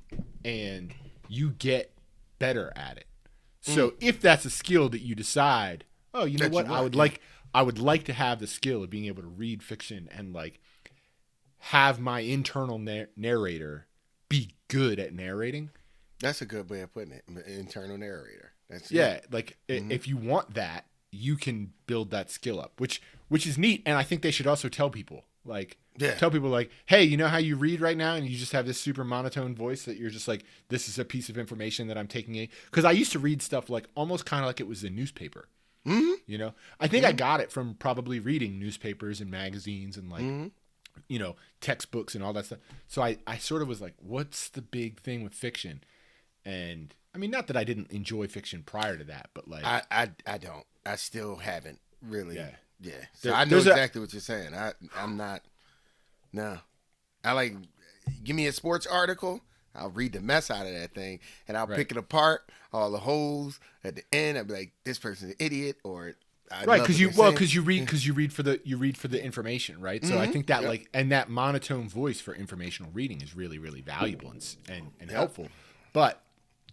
and 0.44 0.92
you 1.28 1.50
get 1.50 1.92
better 2.40 2.72
at 2.74 2.96
it. 2.96 3.06
So 3.60 3.94
if 4.00 4.20
that's 4.20 4.44
a 4.44 4.50
skill 4.50 4.90
that 4.90 5.00
you 5.00 5.14
decide 5.14 5.84
oh, 6.14 6.24
you 6.24 6.38
know 6.38 6.44
That 6.44 6.50
you 6.52 6.54
what? 6.54 6.66
I 6.68 6.80
would 6.80 6.94
yeah. 6.94 6.98
like 6.98 7.20
I 7.54 7.62
would 7.62 7.78
like 7.78 8.04
to 8.04 8.12
have 8.12 8.40
the 8.40 8.46
skill 8.46 8.82
of 8.82 8.90
being 8.90 9.04
able 9.06 9.22
to 9.22 9.28
read 9.28 9.62
fiction 9.62 10.08
and 10.12 10.32
like 10.32 10.60
have 11.58 12.00
my 12.00 12.20
internal 12.20 12.78
nar- 12.78 13.08
narrator 13.16 13.86
be 14.28 14.50
good 14.68 14.98
at 14.98 15.14
narrating. 15.14 15.70
That's 16.20 16.42
a 16.42 16.46
good 16.46 16.68
way 16.70 16.80
of 16.80 16.92
putting 16.92 17.12
it. 17.12 17.24
Internal 17.46 17.98
narrator. 17.98 18.52
That's 18.68 18.90
Yeah, 18.90 19.20
like 19.30 19.56
i 19.68 19.72
Mhm. 19.74 19.90
if 19.90 20.08
you 20.08 20.16
want 20.16 20.54
that, 20.54 20.86
you 21.10 21.36
can 21.36 21.72
build 21.86 22.10
that 22.10 22.30
skill 22.30 22.60
up, 22.60 22.80
which 22.80 23.00
which 23.28 23.46
is 23.46 23.56
neat. 23.56 23.82
And 23.86 23.96
I 23.96 24.02
think 24.02 24.22
they 24.22 24.30
should 24.30 24.46
also 24.46 24.68
tell 24.68 24.90
people 24.90 25.24
like 25.44 25.76
Yeah. 25.98 26.14
tell 26.14 26.30
people 26.30 26.48
like, 26.48 26.70
hey, 26.86 27.04
you 27.04 27.16
know 27.16 27.28
how 27.28 27.36
you 27.38 27.56
read 27.56 27.80
right 27.80 27.96
now, 27.96 28.14
and 28.14 28.26
you 28.28 28.36
just 28.36 28.52
have 28.52 28.66
this 28.66 28.80
super 28.80 29.04
monotone 29.04 29.54
voice 29.54 29.84
that 29.84 29.96
you're 29.96 30.10
just 30.10 30.26
like, 30.26 30.44
this 30.68 30.88
is 30.88 30.98
a 30.98 31.04
piece 31.04 31.28
of 31.28 31.38
information 31.38 31.86
that 31.88 31.96
I'm 31.98 32.08
taking 32.08 32.34
in. 32.34 32.48
Because 32.66 32.84
I 32.84 32.90
used 32.92 33.12
to 33.12 33.18
read 33.18 33.42
stuff 33.42 33.70
like 33.70 33.86
almost 33.94 34.26
kind 34.26 34.42
of 34.42 34.46
like 34.48 34.58
it 34.60 34.66
was 34.66 34.82
a 34.82 34.90
newspaper. 34.90 35.48
Mhm. 35.86 36.14
You 36.26 36.38
know, 36.38 36.54
I 36.80 36.88
think 36.88 37.04
I 37.04 37.12
got 37.12 37.40
it 37.40 37.52
from 37.52 37.74
probably 37.74 38.18
reading 38.20 38.58
newspapers 38.58 39.20
and 39.20 39.30
magazines 39.30 39.96
and 39.96 40.10
like 40.10 40.22
Mhm. 40.22 40.50
you 41.08 41.18
know 41.18 41.36
textbooks 41.60 42.14
and 42.14 42.24
all 42.24 42.32
that 42.32 42.46
stuff. 42.46 42.60
So 42.88 43.02
I 43.02 43.18
I 43.26 43.36
sort 43.38 43.60
of 43.62 43.68
was 43.68 43.80
like, 43.80 43.94
what's 43.98 44.48
the 44.48 44.62
big 44.62 45.00
thing 45.00 45.22
with 45.22 45.34
fiction? 45.34 45.82
And 46.44 46.94
I 47.14 47.18
mean, 47.18 47.30
not 47.30 47.46
that 47.48 47.56
I 47.56 47.64
didn't 47.64 47.90
enjoy 47.90 48.26
fiction 48.28 48.62
prior 48.62 48.96
to 48.96 49.04
that, 49.04 49.30
but 49.34 49.46
like 49.48 49.64
I, 49.64 49.82
I 49.90 50.10
I 50.26 50.38
don't. 50.38 50.66
I 50.86 50.96
still 50.96 51.36
haven't 51.36 51.80
really. 52.02 52.36
Yeah. 52.36 52.56
Yeah. 52.80 53.04
So 53.14 53.28
There- 53.28 53.34
I 53.38 53.44
know 53.44 53.50
there's 53.50 53.66
a- 53.66 53.70
exactly 53.70 54.00
what 54.00 54.12
you're 54.12 54.20
saying. 54.20 54.54
I 54.54 54.72
I'm 54.96 55.16
not. 55.16 55.42
No. 56.32 56.60
I 57.22 57.32
like. 57.32 57.54
Give 58.22 58.36
me 58.36 58.46
a 58.46 58.52
sports 58.52 58.86
article. 58.86 59.42
I'll 59.74 59.90
read 59.90 60.12
the 60.12 60.20
mess 60.20 60.50
out 60.50 60.66
of 60.66 60.72
that 60.72 60.94
thing, 60.94 61.20
and 61.48 61.56
I'll 61.56 61.66
Right. 61.66 61.76
pick 61.76 61.90
it 61.90 61.96
apart, 61.96 62.50
all 62.72 62.90
the 62.90 62.98
holes 62.98 63.60
at 63.82 63.96
the 63.96 64.02
end. 64.12 64.38
I'll 64.38 64.44
be 64.44 64.52
like, 64.54 64.72
"This 64.84 64.98
person's 64.98 65.30
an 65.32 65.36
idiot," 65.38 65.78
or 65.84 66.14
I 66.50 66.64
right 66.66 66.80
because 66.82 67.00
you 67.00 67.10
well 67.16 67.32
because 67.32 67.54
you 67.54 67.62
read 67.62 67.80
because 67.80 68.06
you 68.06 68.12
read 68.12 68.32
for 68.32 68.42
the 68.42 68.60
you 68.64 68.76
read 68.76 68.96
for 68.98 69.08
the 69.08 69.22
information 69.22 69.80
right 69.80 70.04
so 70.04 70.18
i 70.18 70.26
Mhm. 70.26 70.32
think 70.32 70.46
that 70.48 70.60
Yep. 70.60 70.68
like 70.68 70.88
and 70.92 71.10
that 71.10 71.30
monotone 71.30 71.88
voice 71.88 72.20
for 72.20 72.34
informational 72.34 72.92
reading 72.92 73.22
is 73.22 73.34
really 73.34 73.58
really 73.58 73.80
valuable 73.80 74.30
and 74.30 74.56
and, 74.68 74.92
and 75.00 75.10
Yep. 75.10 75.16
helpful 75.18 75.48
but 75.94 76.22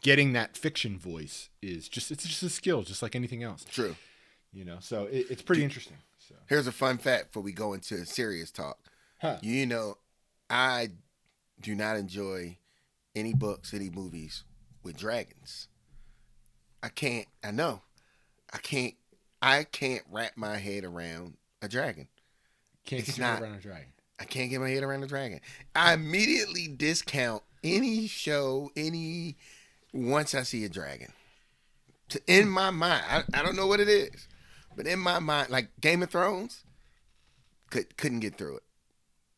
getting 0.01 0.33
that 0.33 0.57
fiction 0.57 0.99
voice 0.99 1.49
is 1.61 1.87
just 1.87 2.11
it's 2.11 2.25
just 2.25 2.43
a 2.43 2.49
skill 2.49 2.81
just 2.83 3.01
like 3.01 3.15
anything 3.15 3.43
else 3.43 3.63
True. 3.63 3.95
you 4.51 4.65
know 4.65 4.77
so 4.81 5.05
it, 5.05 5.27
it's 5.29 5.41
pretty 5.41 5.63
interesting 5.63 5.97
so 6.19 6.35
Here's 6.47 6.67
a 6.67 6.71
fun 6.73 6.97
fact 6.97 7.27
before 7.27 7.41
we 7.43 7.53
go 7.53 7.71
into 7.73 7.95
a 7.95 8.05
serious 8.05 8.51
talk. 8.51 8.77
Huh. 9.21 9.37
You 9.41 9.65
know, 9.65 9.97
I 10.49 10.89
do 11.61 11.75
not 11.75 11.95
enjoy 11.97 12.57
any 13.15 13.33
books, 13.33 13.73
any 13.73 13.89
movies 13.89 14.43
with 14.83 14.97
dragons. 14.97 15.67
I 16.83 16.89
can't. 16.89 17.27
I 17.43 17.51
know. 17.51 17.81
I 18.53 18.57
can't. 18.57 18.95
I 19.41 19.63
can't 19.63 20.03
wrap 20.11 20.33
my 20.35 20.57
head 20.57 20.83
around 20.83 21.35
a 21.61 21.67
dragon. 21.67 22.07
can't 22.85 23.01
It's 23.01 23.11
get 23.11 23.17
your 23.17 23.27
head 23.27 23.33
not- 23.33 23.41
around 23.43 23.55
a 23.55 23.61
dragon 23.61 23.87
I 24.19 24.23
can't 24.25 24.51
get 24.51 24.61
my 24.61 24.69
head 24.69 24.83
around 24.83 25.03
a 25.03 25.07
dragon. 25.07 25.39
I 25.75 25.93
immediately 25.93 26.67
discount 26.67 27.41
any 27.63 28.05
show, 28.05 28.69
any 28.75 29.35
once 29.93 30.35
I 30.35 30.43
see 30.43 30.63
a 30.63 30.69
dragon. 30.69 31.11
To, 32.09 32.21
in 32.27 32.47
my 32.47 32.69
mind, 32.69 33.03
I, 33.09 33.23
I 33.33 33.41
don't 33.41 33.55
know 33.55 33.65
what 33.65 33.79
it 33.79 33.89
is, 33.89 34.27
but 34.77 34.85
in 34.85 34.99
my 34.99 35.17
mind, 35.17 35.49
like 35.49 35.69
Game 35.81 36.03
of 36.03 36.11
Thrones, 36.11 36.63
could 37.71 37.97
couldn't 37.97 38.19
get 38.19 38.37
through 38.37 38.57
it. 38.57 38.63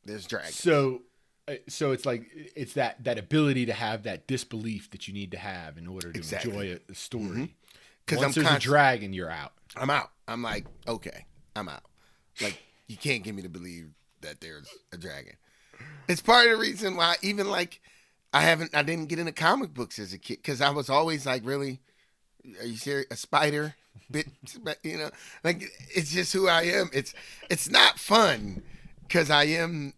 There's 0.04 0.26
dragons. 0.28 0.56
so 0.56 1.04
Uh, 1.48 1.56
so 1.68 1.92
it's 1.92 2.06
like 2.06 2.30
it's 2.56 2.74
that 2.74 3.04
that 3.04 3.18
ability 3.20 3.66
to 3.66 3.74
have 3.74 4.04
that 4.04 4.28
disbelief 4.28 4.90
that 4.92 5.08
you 5.08 5.14
need 5.14 5.32
to 5.32 5.38
have 5.38 5.78
in 5.78 5.88
order 5.88 6.12
to 6.12 6.18
Exactly. 6.18 6.52
enjoy 6.52 6.80
a, 6.88 6.92
a 6.92 6.96
story 6.96 7.24
mm-hmm. 7.26 7.46
Because 8.06 8.20
once 8.20 8.38
I'm 8.38 8.44
there's 8.44 8.52
conscious. 8.52 8.66
a 8.66 8.70
dragon 8.70 9.14
you're 9.14 9.30
out 9.30 9.54
I'm 9.76 9.90
out. 9.90 10.12
I'm 10.28 10.42
like, 10.42 10.66
okay, 10.88 11.26
I'm 11.56 11.70
out. 11.70 11.84
Like, 12.42 12.62
you 12.88 12.98
can't 12.98 13.24
get 13.24 13.36
me 13.36 13.42
to 13.42 13.50
believe 13.50 13.90
that 14.22 14.42
there's 14.42 14.68
a 14.92 14.98
dragon. 14.98 15.34
It's 16.08 16.22
part 16.22 16.46
of 16.46 16.54
the 16.54 16.58
reason 16.58 16.96
why, 16.96 17.16
even 17.22 17.50
like, 17.50 17.82
I 18.34 18.42
haven't, 18.42 18.76
I 18.76 18.84
didn't 18.84 19.10
get 19.10 19.20
into 19.20 19.32
comic 19.32 19.74
books 19.74 20.00
as 20.00 20.14
a 20.14 20.18
kid 20.18 20.38
because 20.38 20.62
I 20.62 20.70
was 20.70 20.90
always 20.90 21.26
like, 21.26 21.46
really, 21.46 21.82
are 22.60 22.66
you 22.66 22.78
serious? 22.78 23.08
A 23.12 23.16
spider 23.16 23.76
bit, 24.12 24.28
you 24.84 24.98
know, 24.98 25.10
like 25.44 25.64
it's 25.96 26.12
just 26.14 26.34
who 26.34 26.48
I 26.48 26.64
am. 26.64 26.90
It's, 26.94 27.14
it's 27.50 27.70
not 27.70 28.00
fun 28.00 28.64
because 29.08 29.30
I 29.30 29.46
am 29.46 29.94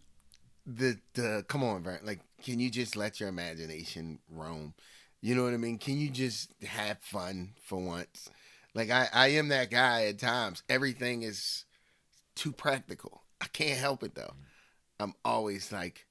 the, 0.66 0.98
the, 1.14 1.44
come 1.48 1.62
on, 1.62 1.82
Brent. 1.82 2.04
Like, 2.04 2.20
can 2.42 2.60
you 2.60 2.70
just 2.70 2.96
let 2.96 3.20
your 3.20 3.28
imagination 3.28 4.18
roam? 4.28 4.74
You 5.20 5.34
know 5.34 5.44
what 5.44 5.54
I 5.54 5.58
mean? 5.58 5.78
Can 5.78 5.98
you 5.98 6.10
just 6.10 6.52
have 6.62 6.98
fun 7.00 7.54
for 7.62 7.78
once? 7.78 8.28
Like 8.74 8.90
I, 8.90 9.08
I 9.12 9.28
am 9.28 9.48
that 9.48 9.70
guy 9.70 10.04
at 10.04 10.18
times. 10.18 10.62
Everything 10.68 11.22
is 11.22 11.64
too 12.34 12.52
practical. 12.52 13.22
I 13.40 13.46
can't 13.46 13.78
help 13.78 14.02
it 14.02 14.14
though. 14.14 14.34
I'm 15.00 15.14
always 15.24 15.72
like, 15.72 16.06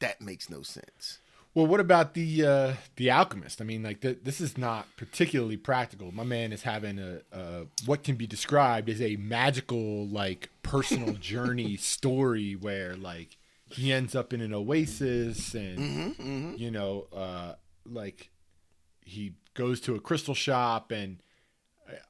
that 0.00 0.20
makes 0.20 0.50
no 0.50 0.62
sense. 0.62 1.18
Well, 1.54 1.66
what 1.66 1.80
about 1.80 2.14
the 2.14 2.44
uh, 2.44 2.74
the 2.96 3.10
alchemist? 3.10 3.60
I 3.60 3.64
mean, 3.64 3.82
like 3.82 4.00
th- 4.00 4.20
this 4.24 4.40
is 4.40 4.58
not 4.58 4.86
particularly 4.96 5.58
practical. 5.58 6.10
My 6.10 6.24
man 6.24 6.50
is 6.52 6.62
having 6.62 6.98
a, 6.98 7.20
a 7.30 7.66
what 7.84 8.02
can 8.02 8.16
be 8.16 8.26
described 8.26 8.88
as 8.88 9.00
a 9.02 9.16
magical, 9.16 10.08
like 10.08 10.48
personal 10.62 11.12
journey 11.20 11.76
story 11.76 12.54
where 12.54 12.96
like 12.96 13.36
he 13.72 13.92
ends 13.92 14.14
up 14.14 14.32
in 14.32 14.40
an 14.40 14.52
oasis 14.54 15.54
and 15.54 15.78
Mm-hmm, 15.78 16.22
mm-hmm. 16.22 16.54
you 16.56 16.70
know, 16.70 17.06
uh, 17.12 17.54
like 17.84 18.30
he 19.04 19.34
goes 19.54 19.80
to 19.82 19.94
a 19.94 20.00
crystal 20.00 20.34
shop 20.34 20.90
and. 20.92 21.18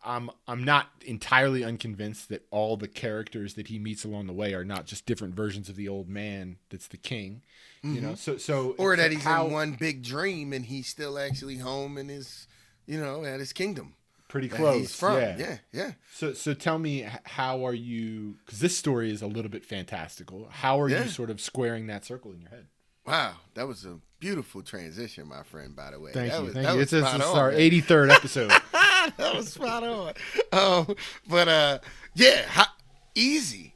I'm 0.04 0.30
I'm 0.46 0.62
not 0.62 0.90
entirely 1.04 1.64
unconvinced 1.64 2.28
that 2.28 2.46
all 2.52 2.76
the 2.76 2.86
characters 2.86 3.54
that 3.54 3.66
he 3.66 3.80
meets 3.80 4.04
along 4.04 4.28
the 4.28 4.32
way 4.32 4.54
are 4.54 4.64
not 4.66 4.86
just 4.86 5.06
different 5.06 5.34
versions 5.34 5.68
of 5.68 5.74
the 5.74 5.88
old 5.88 6.08
man 6.08 6.58
that's 6.70 6.86
the 6.86 6.98
king, 6.98 7.42
you 7.82 8.00
know. 8.00 8.14
So 8.14 8.36
so 8.36 8.76
Or 8.78 8.94
that 8.94 9.10
he's 9.10 9.24
how- 9.24 9.46
in 9.46 9.52
one 9.52 9.72
big 9.72 10.02
dream 10.04 10.52
and 10.52 10.66
he's 10.66 10.86
still 10.86 11.18
actually 11.18 11.56
home 11.56 11.98
in 11.98 12.10
his, 12.10 12.46
you 12.86 13.00
know, 13.00 13.24
at 13.24 13.40
his 13.40 13.52
kingdom. 13.52 13.94
Pretty 14.32 14.48
close. 14.48 15.00
Yeah. 15.02 15.36
yeah, 15.38 15.58
yeah. 15.72 15.90
So 16.14 16.32
so 16.32 16.54
tell 16.54 16.78
me, 16.78 17.06
how 17.24 17.66
are 17.66 17.74
you? 17.74 18.36
Because 18.44 18.60
this 18.60 18.76
story 18.76 19.12
is 19.12 19.20
a 19.20 19.26
little 19.26 19.50
bit 19.50 19.62
fantastical. 19.62 20.48
How 20.50 20.80
are 20.80 20.88
Yeah. 20.88 21.04
you 21.04 21.10
sort 21.10 21.28
of 21.28 21.38
squaring 21.38 21.86
that 21.88 22.06
circle 22.06 22.32
in 22.32 22.40
your 22.40 22.48
head? 22.48 22.66
Wow, 23.06 23.34
that 23.54 23.68
was 23.68 23.84
a 23.84 23.98
beautiful 24.20 24.62
transition, 24.62 25.28
my 25.28 25.42
friend. 25.42 25.76
By 25.76 25.90
the 25.90 26.00
way, 26.00 26.12
Thank 26.12 26.32
that 26.32 26.38
you, 26.38 26.44
was, 26.46 26.54
thank 26.54 26.66
you. 26.66 26.80
It's, 26.80 26.92
it's, 26.94 27.06
spot 27.06 27.20
it's 27.20 27.28
on, 27.28 27.38
our 27.38 27.52
83rd 27.52 28.10
episode. 28.10 28.50
that 28.72 29.34
was 29.36 29.52
spot 29.52 29.84
on. 29.84 30.14
Um, 30.52 30.96
but 31.28 31.48
uh, 31.48 31.78
yeah, 32.14 32.42
how, 32.46 32.66
easy 33.14 33.74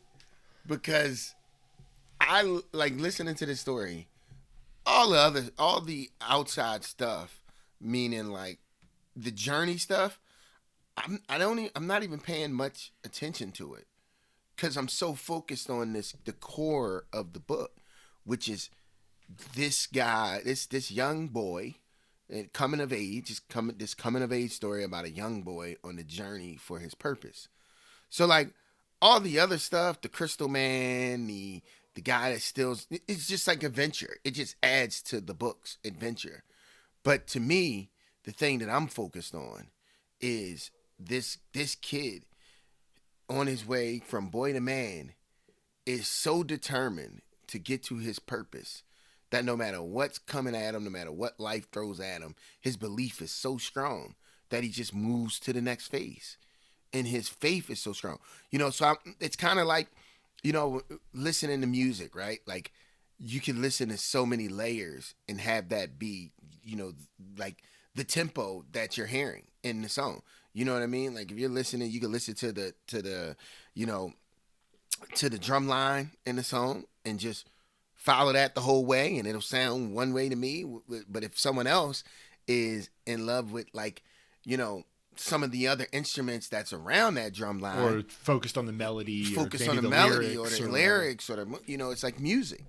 because 0.66 1.34
I 2.18 2.60
like 2.72 2.96
listening 2.96 3.34
to 3.34 3.46
this 3.46 3.60
story. 3.60 4.08
All 4.86 5.10
the 5.10 5.18
other, 5.18 5.42
all 5.58 5.80
the 5.80 6.08
outside 6.22 6.84
stuff, 6.84 7.42
meaning 7.78 8.28
like 8.28 8.58
the 9.14 9.32
journey 9.32 9.76
stuff. 9.76 10.18
I'm, 10.96 11.20
I 11.28 11.38
don't. 11.38 11.58
e- 11.58 11.70
I'm 11.74 11.86
not 11.86 12.02
even 12.02 12.20
paying 12.20 12.52
much 12.52 12.92
attention 13.04 13.52
to 13.52 13.74
it 13.74 13.86
because 14.54 14.76
I'm 14.76 14.88
so 14.88 15.14
focused 15.14 15.68
on 15.68 15.92
this, 15.92 16.14
the 16.24 16.32
core 16.32 17.04
of 17.12 17.32
the 17.32 17.40
book, 17.40 17.72
which 18.24 18.48
is 18.48 18.70
this 19.54 19.86
guy, 19.86 20.40
this 20.44 20.66
this 20.66 20.90
young 20.90 21.28
boy 21.28 21.76
and 22.28 22.52
coming 22.52 22.80
of 22.80 22.92
age 22.92 23.30
is 23.30 23.40
coming 23.40 23.76
this 23.78 23.94
coming 23.94 24.22
of 24.22 24.32
age 24.32 24.52
story 24.52 24.82
about 24.82 25.04
a 25.04 25.10
young 25.10 25.42
boy 25.42 25.76
on 25.84 25.96
the 25.96 26.04
journey 26.04 26.56
for 26.56 26.78
his 26.78 26.94
purpose. 26.94 27.48
So 28.08 28.26
like 28.26 28.52
all 29.02 29.20
the 29.20 29.38
other 29.38 29.58
stuff, 29.58 30.00
the 30.00 30.08
Crystal 30.08 30.48
Man, 30.48 31.26
the 31.26 31.62
the 31.94 32.02
guy 32.02 32.32
that 32.32 32.42
steals, 32.42 32.86
it's 32.90 33.26
just 33.26 33.46
like 33.46 33.62
adventure. 33.62 34.18
It 34.22 34.32
just 34.32 34.56
adds 34.62 35.00
to 35.04 35.20
the 35.20 35.32
book's 35.32 35.78
adventure. 35.82 36.44
But 37.02 37.26
to 37.28 37.40
me, 37.40 37.90
the 38.24 38.32
thing 38.32 38.58
that 38.58 38.68
I'm 38.68 38.86
focused 38.86 39.34
on 39.34 39.68
is 40.20 40.70
this 40.98 41.38
this 41.52 41.74
kid 41.74 42.24
on 43.28 43.46
his 43.46 43.66
way 43.66 44.00
from 44.04 44.28
boy 44.28 44.52
to 44.52 44.60
man 44.60 45.12
is 45.84 46.06
so 46.06 46.42
determined 46.42 47.22
to 47.48 47.58
get 47.58 47.82
to 47.84 47.96
his 47.96 48.18
purpose 48.18 48.82
that 49.30 49.44
no 49.44 49.56
matter 49.56 49.82
what's 49.82 50.18
coming 50.18 50.54
at 50.54 50.74
him, 50.74 50.84
no 50.84 50.90
matter 50.90 51.12
what 51.12 51.38
life 51.40 51.70
throws 51.70 52.00
at 52.00 52.22
him, 52.22 52.34
his 52.60 52.76
belief 52.76 53.20
is 53.20 53.30
so 53.30 53.56
strong 53.56 54.14
that 54.50 54.62
he 54.62 54.68
just 54.68 54.94
moves 54.94 55.40
to 55.40 55.52
the 55.52 55.60
next 55.60 55.88
phase. 55.88 56.38
And 56.92 57.06
his 57.06 57.28
faith 57.28 57.68
is 57.68 57.80
so 57.80 57.92
strong. 57.92 58.18
You 58.50 58.58
know, 58.58 58.70
so 58.70 58.86
I'm, 58.86 59.16
it's 59.20 59.36
kind 59.36 59.58
of 59.58 59.66
like, 59.66 59.88
you 60.42 60.52
know, 60.52 60.82
listening 61.12 61.60
to 61.60 61.66
music, 61.66 62.14
right? 62.14 62.38
Like 62.46 62.72
you 63.18 63.40
can 63.40 63.60
listen 63.60 63.88
to 63.88 63.96
so 63.96 64.24
many 64.24 64.48
layers 64.48 65.14
and 65.28 65.40
have 65.40 65.70
that 65.70 65.98
be, 65.98 66.30
you 66.62 66.76
know, 66.76 66.92
like 67.36 67.62
the 67.96 68.04
tempo 68.04 68.64
that 68.72 68.96
you're 68.96 69.06
hearing 69.06 69.44
in 69.62 69.82
the 69.82 69.88
song. 69.88 70.22
You 70.52 70.64
know 70.64 70.72
what 70.72 70.82
I 70.82 70.86
mean? 70.86 71.14
Like 71.14 71.30
if 71.32 71.38
you're 71.38 71.50
listening, 71.50 71.90
you 71.90 72.00
can 72.00 72.12
listen 72.12 72.34
to 72.36 72.52
the 72.52 72.74
to 72.88 73.02
the, 73.02 73.36
you 73.74 73.86
know, 73.86 74.12
to 75.16 75.28
the 75.28 75.38
drum 75.38 75.66
line 75.66 76.12
in 76.24 76.36
the 76.36 76.44
song 76.44 76.84
and 77.04 77.18
just 77.18 77.46
follow 77.94 78.32
that 78.32 78.54
the 78.54 78.60
whole 78.60 78.84
way 78.84 79.18
and 79.18 79.26
it'll 79.26 79.40
sound 79.40 79.92
one 79.92 80.12
way 80.12 80.28
to 80.28 80.36
me 80.36 80.64
but 81.08 81.24
if 81.24 81.36
someone 81.36 81.66
else 81.66 82.04
is 82.46 82.88
in 83.04 83.26
love 83.26 83.50
with 83.50 83.66
like 83.72 84.02
you 84.44 84.56
know 84.56 84.84
some 85.16 85.42
of 85.42 85.50
the 85.50 85.66
other 85.66 85.86
instruments 85.92 86.48
that's 86.48 86.72
around 86.72 87.14
that 87.14 87.32
drum 87.32 87.58
line 87.58 87.78
or 87.78 88.02
focused 88.08 88.56
on 88.56 88.66
the 88.66 88.72
melody, 88.72 89.24
focus 89.24 89.66
or 89.66 89.70
on 89.70 89.76
maybe 89.76 89.86
the, 89.86 89.90
melody 89.90 90.36
lyrics 90.36 90.60
or 90.60 90.62
the 90.62 90.68
or 90.68 90.72
lyrics 90.72 91.30
or 91.30 91.36
the 91.36 91.60
you 91.66 91.76
know 91.76 91.90
it's 91.90 92.04
like 92.04 92.20
music 92.20 92.64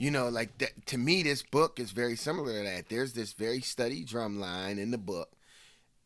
you 0.00 0.10
know 0.10 0.28
like 0.30 0.56
that 0.58 0.86
to 0.86 0.98
me 0.98 1.22
this 1.22 1.42
book 1.42 1.78
is 1.78 1.92
very 1.92 2.16
similar 2.16 2.58
to 2.58 2.64
that. 2.64 2.88
There's 2.88 3.12
this 3.12 3.34
very 3.34 3.60
steady 3.60 4.02
drum 4.02 4.40
line 4.40 4.78
in 4.78 4.90
the 4.90 4.98
book 4.98 5.36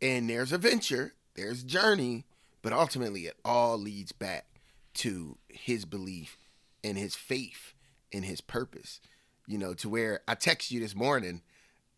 and 0.02 0.28
there's 0.28 0.52
a 0.52 0.58
venture 0.58 1.14
there's 1.36 1.62
journey 1.62 2.26
but 2.60 2.72
ultimately 2.72 3.26
it 3.26 3.36
all 3.44 3.78
leads 3.78 4.12
back 4.12 4.46
to 4.94 5.38
his 5.48 5.84
belief 5.84 6.36
and 6.82 6.98
his 6.98 7.14
faith 7.14 7.74
and 8.12 8.24
his 8.24 8.40
purpose. 8.40 9.00
You 9.46 9.58
know 9.58 9.74
to 9.74 9.88
where 9.88 10.20
i 10.26 10.34
text 10.34 10.70
you 10.72 10.80
this 10.80 10.96
morning 10.96 11.42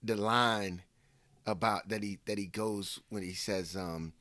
the 0.03 0.17
line 0.17 0.83
about 1.47 1.89
that 1.89 2.03
he 2.03 2.19
that 2.27 2.39
he 2.39 2.47
goes 2.47 3.01
when 3.09 3.23
he 3.23 3.33
says 3.33 3.75
um 3.75 4.13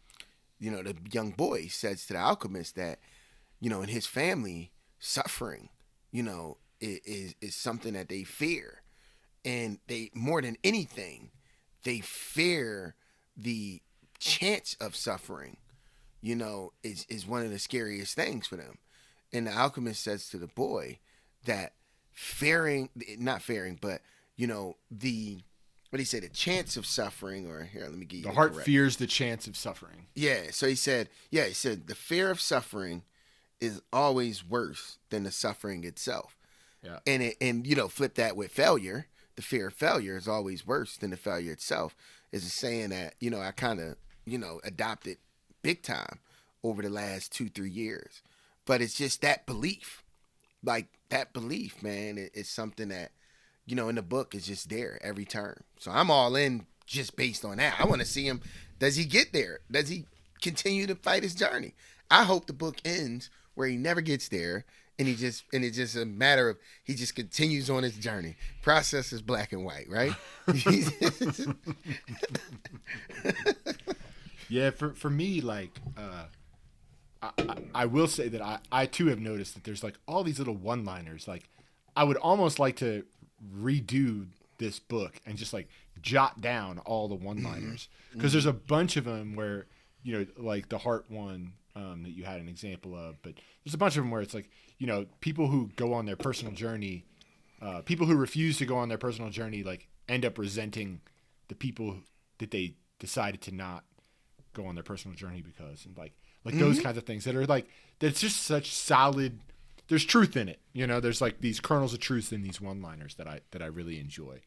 you 0.60 0.72
know 0.72 0.82
the 0.82 0.96
young 1.12 1.32
boy 1.32 1.68
says 1.68 2.06
to 2.06 2.14
the 2.14 2.20
alchemist 2.20 2.76
that 2.76 3.00
you 3.60 3.70
know 3.70 3.82
in 3.82 3.90
his 3.90 4.06
family 4.08 4.72
suffering 5.00 5.70
you 6.12 6.24
know 6.24 6.58
is 6.82 7.36
is 7.42 7.56
something 7.56 7.94
that 7.94 8.10
they 8.10 8.24
fear 8.24 8.82
and 9.44 9.80
they 9.88 10.10
more 10.14 10.42
than 10.42 10.58
anything 10.64 11.32
they 11.84 12.00
fear 12.00 12.96
the 13.38 13.82
chance 14.20 14.76
of 14.82 14.96
suffering 14.96 15.58
you 16.22 16.36
know 16.36 16.72
is 16.84 17.06
is 17.10 17.26
one 17.28 17.44
of 17.44 17.52
the 17.52 17.60
scariest 17.60 18.16
things 18.16 18.48
for 18.48 18.56
them 18.56 18.78
and 19.34 19.48
the 19.48 19.52
alchemist 19.52 20.04
says 20.04 20.30
to 20.30 20.38
the 20.38 20.48
boy 20.48 20.98
that 21.46 21.74
fearing 22.12 22.90
not 23.20 23.42
fearing 23.42 23.78
but 23.82 24.02
you 24.36 24.48
know 24.48 24.76
the 24.90 25.38
what 25.90 25.98
do 25.98 26.02
he 26.02 26.06
say 26.06 26.20
the 26.20 26.30
chance 26.30 26.76
of 26.78 26.86
suffering 26.86 27.48
or 27.48 27.64
here 27.64 27.84
let 27.84 27.94
me 27.98 28.06
give 28.06 28.18
you 28.20 28.24
The 28.24 28.30
the 28.30 28.36
heart 28.36 28.52
correct- 28.54 28.66
fears 28.66 28.98
the 28.98 29.08
chance 29.08 29.48
of 29.48 29.56
suffering. 29.56 30.08
yeah, 30.16 30.46
so 30.52 30.68
he 30.68 30.76
said, 30.76 31.10
yeah, 31.32 31.46
he 31.46 31.54
said 31.54 31.88
the 31.88 31.96
fear 31.96 32.32
of 32.32 32.42
suffering 32.42 33.04
is 33.62 33.82
always 33.94 34.44
worse 34.44 34.98
than 35.10 35.24
the 35.24 35.32
suffering 35.32 35.84
itself. 35.86 36.36
Yeah. 36.86 37.00
And 37.08 37.24
it 37.24 37.38
and 37.42 37.66
you 37.66 37.76
know, 37.76 37.88
flip 37.88 38.16
that 38.16 38.36
with 38.36 38.52
failure. 38.52 39.08
The 39.36 39.42
fear 39.42 39.68
of 39.68 39.74
failure 39.74 40.16
is 40.16 40.28
always 40.28 40.66
worse 40.66 40.96
than 40.96 41.10
the 41.10 41.18
failure 41.18 41.52
itself. 41.52 41.96
Is 42.32 42.46
a 42.46 42.50
saying 42.50 42.90
that, 42.90 43.16
you 43.20 43.30
know, 43.30 43.42
I 43.42 43.52
kind 43.52 43.80
of, 43.80 43.96
you 44.26 44.38
know, 44.38 44.62
adopted 44.64 45.18
big 45.62 45.82
time 45.82 46.20
over 46.64 46.82
the 46.82 46.90
last 46.90 47.34
2-3 47.34 47.74
years. 47.74 48.22
But 48.66 48.82
it's 48.82 48.96
just 48.96 49.22
that 49.22 49.46
belief. 49.46 50.04
Like 50.64 50.88
that 51.10 51.34
belief, 51.34 51.84
man, 51.84 52.18
it, 52.18 52.32
it's 52.34 52.54
something 52.54 52.90
that 52.90 53.12
you 53.66 53.76
know, 53.76 53.90
in 53.90 53.96
the 53.96 54.02
book 54.02 54.36
is 54.36 54.46
just 54.46 54.70
there 54.70 55.00
every 55.02 55.26
turn. 55.26 55.64
So 55.80 55.92
I'm 55.92 56.12
all 56.12 56.36
in 56.36 56.66
just 56.86 57.16
based 57.16 57.44
on 57.44 57.58
that. 57.58 57.76
I 57.80 57.86
want 57.86 58.02
to 58.02 58.08
see 58.08 58.28
him. 58.28 58.42
Does 58.80 58.96
he 58.96 59.06
get 59.06 59.34
there? 59.34 59.60
Does 59.70 59.90
he 59.90 60.06
continue 60.42 60.86
to 60.88 60.96
fight 60.96 61.24
his 61.24 61.36
journey? 61.36 61.74
I 62.10 62.24
hope 62.24 62.46
the 62.46 62.54
book 62.54 62.78
ends 62.86 63.30
where 63.56 63.68
he 63.68 63.78
never 63.78 64.02
gets 64.02 64.28
there 64.30 64.66
and 64.98 65.08
he 65.08 65.16
just 65.16 65.44
and 65.54 65.64
it's 65.64 65.78
just 65.78 65.96
a 65.96 66.06
matter 66.06 66.50
of 66.50 66.58
he 66.84 66.96
just 66.96 67.16
continues 67.16 67.70
on 67.70 67.84
his 67.84 67.96
journey. 67.98 68.36
Process 68.62 69.14
is 69.14 69.22
black 69.22 69.54
and 69.54 69.64
white, 69.66 69.88
right? 69.90 70.14
Yeah, 74.50 74.70
for 74.72 74.94
for 74.94 75.10
me, 75.10 75.42
like, 75.42 75.72
uh, 75.98 76.26
I, 77.22 77.30
I, 77.40 77.58
I 77.74 77.86
will 77.86 78.08
say 78.08 78.28
that 78.30 78.42
I, 78.42 78.60
I 78.72 78.86
too 78.86 79.08
have 79.08 79.20
noticed 79.20 79.54
that 79.56 79.64
there's 79.64 79.84
like 79.84 79.96
all 80.08 80.24
these 80.24 80.40
little 80.40 80.56
one 80.56 80.86
liners. 80.86 81.28
Like, 81.28 81.50
I 81.96 82.04
would 82.04 82.18
almost 82.18 82.60
like 82.60 82.76
to 82.78 83.04
redo 83.58 84.28
this 84.58 84.80
book 84.80 85.20
and 85.26 85.38
just 85.38 85.54
like 85.54 85.68
jot 86.02 86.42
down 86.42 86.80
all 86.80 87.08
the 87.08 87.16
one 87.16 87.44
liners 87.44 87.90
because 88.14 88.32
there's 88.32 88.46
a 88.46 88.54
bunch 88.54 88.96
of 88.98 89.06
them 89.06 89.36
where 89.36 89.66
you 90.04 90.20
know, 90.20 90.26
like 90.38 90.70
the 90.70 90.78
heart 90.78 91.06
one 91.10 91.54
um, 91.76 92.04
that 92.04 92.12
you 92.12 92.24
had 92.24 92.40
an 92.40 92.48
example 92.48 92.96
of, 92.96 93.22
but 93.22 93.34
there's 93.64 93.74
a 93.74 93.78
bunch 93.78 93.98
of 93.98 94.04
them 94.04 94.12
where 94.12 94.22
it's 94.22 94.34
like 94.34 94.50
you 94.78 94.88
know 94.88 95.06
people 95.22 95.48
who 95.48 95.70
go 95.76 95.94
on 95.94 96.06
their 96.06 96.16
personal 96.16 96.54
journey, 96.54 97.06
uh, 97.62 97.82
people 97.82 98.08
who 98.08 98.16
refuse 98.16 98.58
to 98.58 98.66
go 98.66 98.78
on 98.78 98.90
their 98.90 98.98
personal 98.98 99.30
journey, 99.30 99.64
like 99.64 99.88
end 100.08 100.26
up 100.26 100.38
resenting 100.38 101.02
the 101.48 101.56
people 101.56 101.98
that 102.38 102.52
they 102.52 102.76
decided 103.00 103.42
to 103.42 103.54
not 103.54 103.84
go 104.54 104.66
on 104.66 104.76
their 104.76 104.84
personal 104.84 105.16
journey 105.16 105.42
because 105.42 105.86
and 105.86 105.98
like 105.98 106.14
like 106.46 106.58
those 106.58 106.80
kinds 106.80 106.98
of 106.98 107.04
things 107.04 107.26
that 107.26 107.36
are 107.36 107.46
like 107.46 107.68
that's 108.00 108.22
just 108.22 108.44
such 108.44 108.72
solid 108.72 109.40
there's 109.90 110.06
truth 110.06 110.38
in 110.38 110.48
it 110.48 110.60
you 110.76 110.86
know? 110.86 111.00
There's 111.00 111.22
like 111.22 111.40
these 111.40 111.60
kernels 111.60 111.94
of 111.94 112.00
truth 112.00 112.34
in 112.34 112.44
these 112.44 112.60
one 112.62 112.82
liners 112.82 113.16
that 113.16 113.28
i 113.28 113.40
that 113.52 113.62
i 113.62 113.66
really 113.66 114.00
enjoy. 114.00 114.42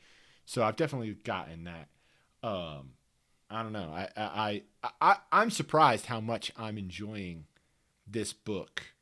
So 0.45 0.63
i've 0.63 0.77
definitely 0.77 1.13
gotten 1.25 1.65
that 1.65 1.89
um 2.47 2.91
i 3.51 3.63
don't 3.63 3.73
know. 3.73 3.91
I 3.93 4.09
i 4.17 4.63
i, 4.83 4.91
I 5.01 5.17
i'm 5.33 5.51
surprised 5.51 6.07
how 6.07 6.21
much 6.21 6.53
i'm 6.57 6.79
enjoying 6.79 7.45
this 8.07 8.33
book 8.33 8.95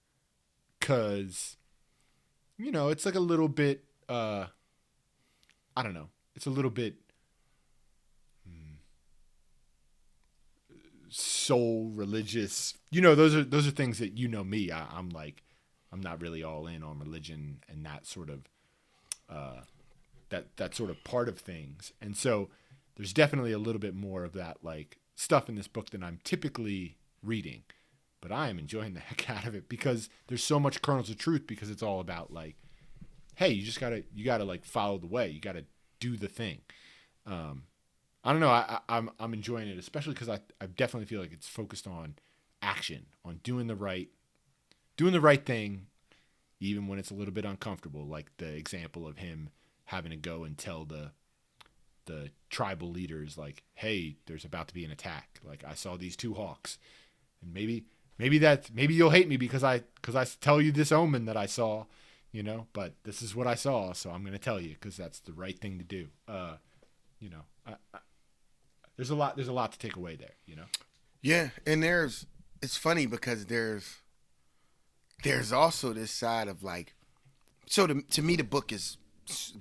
because 0.78 1.56
you 2.56 2.70
know 2.70 2.88
it's 2.88 3.06
like 3.06 3.14
a 3.14 3.20
little 3.20 3.48
bit 3.48 3.84
uh 4.08 4.46
i 5.76 5.82
don't 5.82 5.94
know. 5.94 6.08
It's 6.34 6.46
a 6.46 6.50
little 6.50 6.70
bit 6.70 6.96
soul 11.08 11.90
religious. 11.94 12.74
You 12.90 13.00
know 13.00 13.14
those 13.14 13.34
are 13.34 13.44
those 13.44 13.66
are 13.66 13.70
things 13.70 13.98
that 13.98 14.16
you 14.18 14.28
know 14.28 14.44
me 14.44 14.70
I, 14.70 14.86
i'm 14.90 15.10
like 15.10 15.42
i'm 15.92 16.00
not 16.00 16.20
really 16.20 16.42
all 16.42 16.66
in 16.66 16.82
on 16.82 16.98
religion 16.98 17.58
and 17.68 17.84
that 17.86 18.06
sort 18.06 18.28
of 18.28 18.40
uh 19.30 19.60
that 20.30 20.56
that 20.56 20.74
sort 20.74 20.90
of 20.90 21.02
part 21.04 21.28
of 21.28 21.38
things. 21.38 21.92
And 22.00 22.16
so 22.16 22.48
there's 22.96 23.12
definitely 23.12 23.52
a 23.52 23.58
little 23.58 23.80
bit 23.80 23.94
more 23.94 24.24
of 24.24 24.32
that 24.32 24.58
like 24.62 24.98
stuff 25.14 25.48
in 25.48 25.54
this 25.54 25.68
book 25.68 25.90
than 25.90 26.02
i'm 26.02 26.18
typically 26.24 26.96
reading 27.22 27.62
but 28.20 28.32
i 28.32 28.48
am 28.48 28.58
enjoying 28.58 28.94
the 28.94 29.00
heck 29.08 29.28
out 29.30 29.46
of 29.46 29.54
it 29.54 29.68
because 29.68 30.08
there's 30.28 30.44
so 30.44 30.60
much 30.60 30.82
kernels 30.82 31.10
of 31.10 31.18
truth 31.18 31.46
because 31.46 31.70
it's 31.70 31.82
all 31.82 32.00
about 32.00 32.32
like 32.32 32.56
hey 33.36 33.48
you 33.48 33.64
just 33.64 33.80
gotta 33.80 34.04
you 34.14 34.24
gotta 34.24 34.44
like 34.44 34.64
follow 34.64 34.98
the 34.98 35.06
way 35.06 35.28
you 35.28 35.40
gotta 35.40 35.64
do 36.00 36.16
the 36.16 36.28
thing 36.28 36.60
um 37.26 37.62
I 38.26 38.32
don't 38.32 38.40
know. 38.40 38.50
I, 38.50 38.80
I, 38.88 38.96
I'm 38.96 39.10
I'm 39.20 39.32
enjoying 39.32 39.68
it, 39.68 39.78
especially 39.78 40.14
because 40.14 40.28
I, 40.28 40.40
I 40.60 40.66
definitely 40.66 41.06
feel 41.06 41.20
like 41.20 41.32
it's 41.32 41.46
focused 41.46 41.86
on 41.86 42.16
action, 42.60 43.06
on 43.24 43.38
doing 43.44 43.68
the 43.68 43.76
right, 43.76 44.08
doing 44.96 45.12
the 45.12 45.20
right 45.20 45.46
thing, 45.46 45.86
even 46.58 46.88
when 46.88 46.98
it's 46.98 47.12
a 47.12 47.14
little 47.14 47.32
bit 47.32 47.44
uncomfortable. 47.44 48.04
Like 48.04 48.36
the 48.38 48.52
example 48.52 49.06
of 49.06 49.18
him 49.18 49.50
having 49.84 50.10
to 50.10 50.16
go 50.16 50.42
and 50.42 50.58
tell 50.58 50.84
the 50.84 51.12
the 52.06 52.30
tribal 52.50 52.90
leaders, 52.90 53.36
like, 53.36 53.62
"Hey, 53.74 54.16
there's 54.26 54.44
about 54.44 54.68
to 54.68 54.74
be 54.74 54.84
an 54.84 54.90
attack. 54.90 55.40
Like 55.44 55.64
I 55.64 55.74
saw 55.74 55.96
these 55.96 56.16
two 56.16 56.34
hawks, 56.34 56.78
and 57.42 57.52
maybe 57.52 57.84
maybe 58.18 58.38
that 58.38 58.70
maybe 58.74 58.94
you'll 58.94 59.10
hate 59.10 59.28
me 59.28 59.36
because 59.36 59.62
I 59.62 59.82
because 59.96 60.16
I 60.16 60.24
tell 60.40 60.60
you 60.60 60.72
this 60.72 60.92
omen 60.92 61.26
that 61.26 61.36
I 61.36 61.46
saw, 61.46 61.84
you 62.32 62.42
know. 62.42 62.66
But 62.72 62.94
this 63.04 63.22
is 63.22 63.34
what 63.34 63.46
I 63.46 63.54
saw, 63.54 63.92
so 63.92 64.10
I'm 64.10 64.24
gonna 64.24 64.38
tell 64.38 64.60
you 64.60 64.74
because 64.74 64.96
that's 64.96 65.20
the 65.20 65.32
right 65.32 65.58
thing 65.58 65.78
to 65.78 65.84
do. 65.84 66.08
Uh, 66.26 66.56
you 67.20 67.30
know, 67.30 67.42
I, 67.66 67.74
I, 67.94 67.98
there's 68.96 69.10
a 69.10 69.14
lot 69.14 69.36
there's 69.36 69.48
a 69.48 69.52
lot 69.52 69.72
to 69.72 69.78
take 69.78 69.96
away 69.96 70.16
there 70.16 70.34
you 70.46 70.56
know 70.56 70.64
Yeah, 71.22 71.50
and 71.66 71.82
there's 71.82 72.26
it's 72.62 72.76
funny 72.76 73.06
because 73.06 73.46
there's 73.46 73.96
there's 75.22 75.52
also 75.52 75.92
this 75.92 76.10
side 76.10 76.48
of 76.48 76.62
like 76.62 76.94
so 77.66 77.86
to, 77.86 78.02
to 78.02 78.22
me 78.22 78.36
the 78.36 78.44
book 78.44 78.72
is 78.72 78.96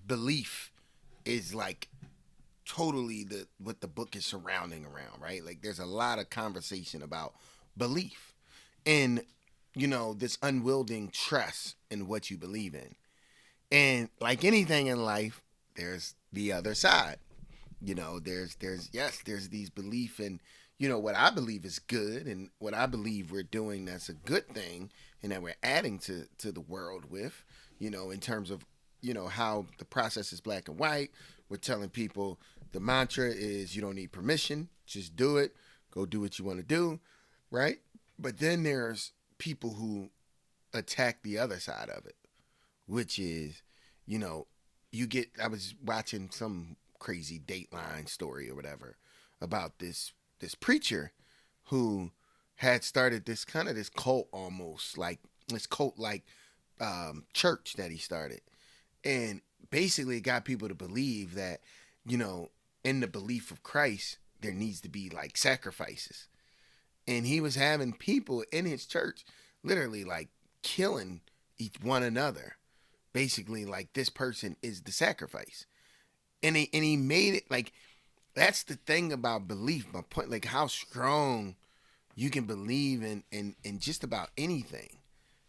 belief 0.07 0.71
is 1.25 1.53
like 1.53 1.89
totally 2.67 3.23
the 3.23 3.47
what 3.59 3.81
the 3.81 3.87
book 3.87 4.15
is 4.15 4.25
surrounding 4.25 4.85
around, 4.85 5.21
right? 5.21 5.43
Like 5.43 5.61
there's 5.61 5.79
a 5.79 5.85
lot 5.85 6.19
of 6.19 6.29
conversation 6.29 7.01
about 7.01 7.33
belief 7.77 8.33
and 8.85 9.21
you 9.75 9.87
know 9.87 10.13
this 10.13 10.37
unwielding 10.41 11.09
trust 11.09 11.75
in 11.91 12.07
what 12.07 12.29
you 12.29 12.37
believe 12.37 12.73
in. 12.73 12.95
And 13.71 14.09
like 14.19 14.43
anything 14.43 14.87
in 14.87 15.03
life, 15.03 15.41
there's 15.75 16.15
the 16.31 16.53
other 16.53 16.75
side. 16.75 17.17
You 17.81 17.95
know, 17.95 18.19
there's 18.19 18.55
there's 18.55 18.89
yes, 18.93 19.21
there's 19.25 19.49
these 19.49 19.69
belief 19.69 20.19
in 20.19 20.39
you 20.77 20.89
know 20.89 20.99
what 20.99 21.15
I 21.15 21.29
believe 21.29 21.65
is 21.65 21.79
good 21.79 22.27
and 22.27 22.49
what 22.59 22.73
I 22.73 22.85
believe 22.85 23.31
we're 23.31 23.43
doing 23.43 23.85
that's 23.85 24.09
a 24.09 24.13
good 24.13 24.47
thing 24.49 24.91
and 25.23 25.31
that 25.31 25.41
we're 25.41 25.55
adding 25.63 25.99
to 25.99 26.25
to 26.39 26.51
the 26.51 26.61
world 26.61 27.09
with, 27.09 27.43
you 27.79 27.89
know, 27.89 28.11
in 28.11 28.19
terms 28.19 28.51
of 28.51 28.65
you 29.01 29.13
know 29.13 29.27
how 29.27 29.65
the 29.77 29.85
process 29.85 30.31
is 30.31 30.41
black 30.41 30.67
and 30.69 30.79
white. 30.79 31.11
We're 31.49 31.57
telling 31.57 31.89
people 31.89 32.39
the 32.75 32.81
mantra 32.81 33.29
is 33.29 33.73
you 33.73 33.81
don't 33.81 33.95
need 33.95 34.11
permission, 34.11 34.67
just 34.85 35.15
do 35.15 35.37
it. 35.37 35.55
Go 35.91 36.05
do 36.05 36.19
what 36.19 36.37
you 36.37 36.43
want 36.43 36.59
to 36.59 36.65
do, 36.65 36.99
right? 37.49 37.77
But 38.19 38.39
then 38.39 38.63
there's 38.63 39.13
people 39.37 39.75
who 39.75 40.09
attack 40.73 41.23
the 41.23 41.39
other 41.39 41.57
side 41.57 41.89
of 41.89 42.05
it, 42.05 42.17
which 42.85 43.17
is, 43.17 43.61
you 44.05 44.19
know, 44.19 44.47
you 44.91 45.07
get 45.07 45.29
I 45.41 45.47
was 45.47 45.73
watching 45.85 46.29
some 46.31 46.75
crazy 46.99 47.39
Dateline 47.39 48.09
story 48.09 48.49
or 48.49 48.55
whatever 48.55 48.97
about 49.39 49.79
this 49.79 50.11
this 50.39 50.53
preacher 50.53 51.13
who 51.67 52.11
had 52.55 52.83
started 52.83 53.25
this 53.25 53.45
kind 53.45 53.69
of 53.69 53.75
this 53.75 53.89
cult 53.89 54.27
almost 54.33 54.97
like 54.97 55.19
this 55.47 55.65
cult 55.65 55.97
like 55.97 56.23
um, 56.81 57.23
church 57.33 57.75
that 57.77 57.89
he 57.89 57.97
started 57.97 58.41
and 59.05 59.39
basically 59.69 60.19
got 60.19 60.43
people 60.43 60.67
to 60.67 60.75
believe 60.75 61.35
that 61.35 61.61
you 62.05 62.17
know 62.17 62.49
in 62.85 63.01
the 63.01 63.07
belief 63.07 63.51
of 63.51 63.63
christ 63.63 64.17
there 64.45 64.53
needs 64.53 64.81
to 64.81 64.89
be 64.89 65.09
like 65.09 65.37
sacrifices. 65.37 66.27
And 67.07 67.25
he 67.25 67.41
was 67.41 67.55
having 67.55 67.93
people 67.93 68.43
in 68.51 68.65
his 68.65 68.85
church 68.85 69.25
literally 69.63 70.03
like 70.03 70.29
killing 70.61 71.21
each 71.57 71.75
one 71.81 72.03
another. 72.03 72.57
Basically 73.13 73.65
like 73.65 73.93
this 73.93 74.09
person 74.09 74.55
is 74.61 74.81
the 74.81 74.91
sacrifice. 74.91 75.65
And 76.43 76.55
he 76.55 76.69
and 76.73 76.83
he 76.83 76.95
made 76.95 77.33
it 77.33 77.49
like 77.49 77.73
that's 78.35 78.63
the 78.63 78.75
thing 78.75 79.11
about 79.11 79.47
belief 79.47 79.87
my 79.93 80.01
point 80.01 80.29
like 80.29 80.45
how 80.45 80.67
strong 80.67 81.55
you 82.15 82.29
can 82.29 82.45
believe 82.45 83.01
in 83.01 83.23
in, 83.31 83.55
in 83.63 83.79
just 83.79 84.03
about 84.03 84.29
anything 84.37 84.97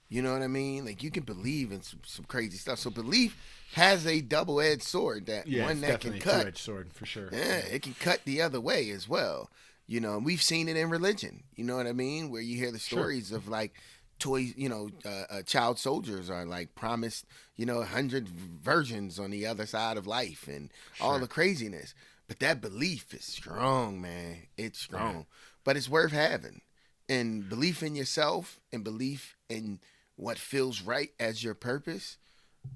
you 0.08 0.22
know 0.22 0.32
what 0.32 0.42
i 0.42 0.46
mean 0.46 0.84
like 0.84 1.02
you 1.02 1.10
can 1.10 1.24
believe 1.24 1.72
in 1.72 1.82
some, 1.82 2.00
some 2.04 2.24
crazy 2.26 2.56
stuff 2.56 2.78
so 2.78 2.90
belief 2.90 3.36
has 3.74 4.06
a 4.06 4.20
double-edged 4.20 4.82
sword 4.82 5.26
that 5.26 5.46
Yeah, 5.46 5.64
one 5.64 5.80
that 5.82 6.00
can 6.00 6.18
cut 6.20 6.40
two-edged 6.42 6.58
sword 6.58 6.92
for 6.92 7.04
sure. 7.06 7.28
yeah, 7.32 7.58
it 7.58 7.82
can 7.82 7.94
cut 7.94 8.20
the 8.24 8.40
other 8.40 8.60
way 8.60 8.90
as 8.90 9.08
well. 9.08 9.50
You 9.88 10.00
know, 10.00 10.16
and 10.16 10.24
we've 10.24 10.42
seen 10.42 10.68
it 10.68 10.76
in 10.76 10.90
religion. 10.90 11.44
You 11.54 11.62
know 11.64 11.76
what 11.76 11.86
I 11.86 11.92
mean? 11.92 12.30
Where 12.30 12.40
you 12.40 12.56
hear 12.56 12.72
the 12.72 12.78
Sure. 12.78 12.98
stories 13.02 13.30
of 13.30 13.46
like 13.48 13.74
toys, 14.18 14.52
you 14.56 14.68
know, 14.68 14.90
uh, 15.04 15.24
uh, 15.30 15.42
child 15.42 15.78
soldiers 15.78 16.28
are 16.30 16.44
like 16.44 16.74
promised, 16.74 17.24
you 17.56 17.66
know, 17.66 17.78
a 17.82 17.84
hundred 17.84 18.28
virgins 18.28 19.18
on 19.20 19.30
the 19.30 19.46
other 19.46 19.66
side 19.66 19.96
of 19.96 20.06
life 20.06 20.48
and 20.48 20.72
all 21.00 21.18
the 21.20 21.28
craziness. 21.28 21.94
But 22.26 22.40
that 22.40 22.60
belief 22.60 23.12
is 23.14 23.24
strong, 23.24 24.00
man. 24.00 24.48
It's 24.56 24.80
strong, 24.80 25.26
but 25.64 25.76
it's 25.76 25.88
worth 25.88 26.12
having. 26.12 26.62
And 27.08 27.48
belief 27.48 27.82
in 27.82 27.94
yourself 27.94 28.58
and 28.72 28.82
belief 28.82 29.36
in 29.48 29.78
what 30.16 30.38
feels 30.38 30.82
right 30.82 31.10
as 31.20 31.44
your 31.44 31.54
purpose 31.54 32.16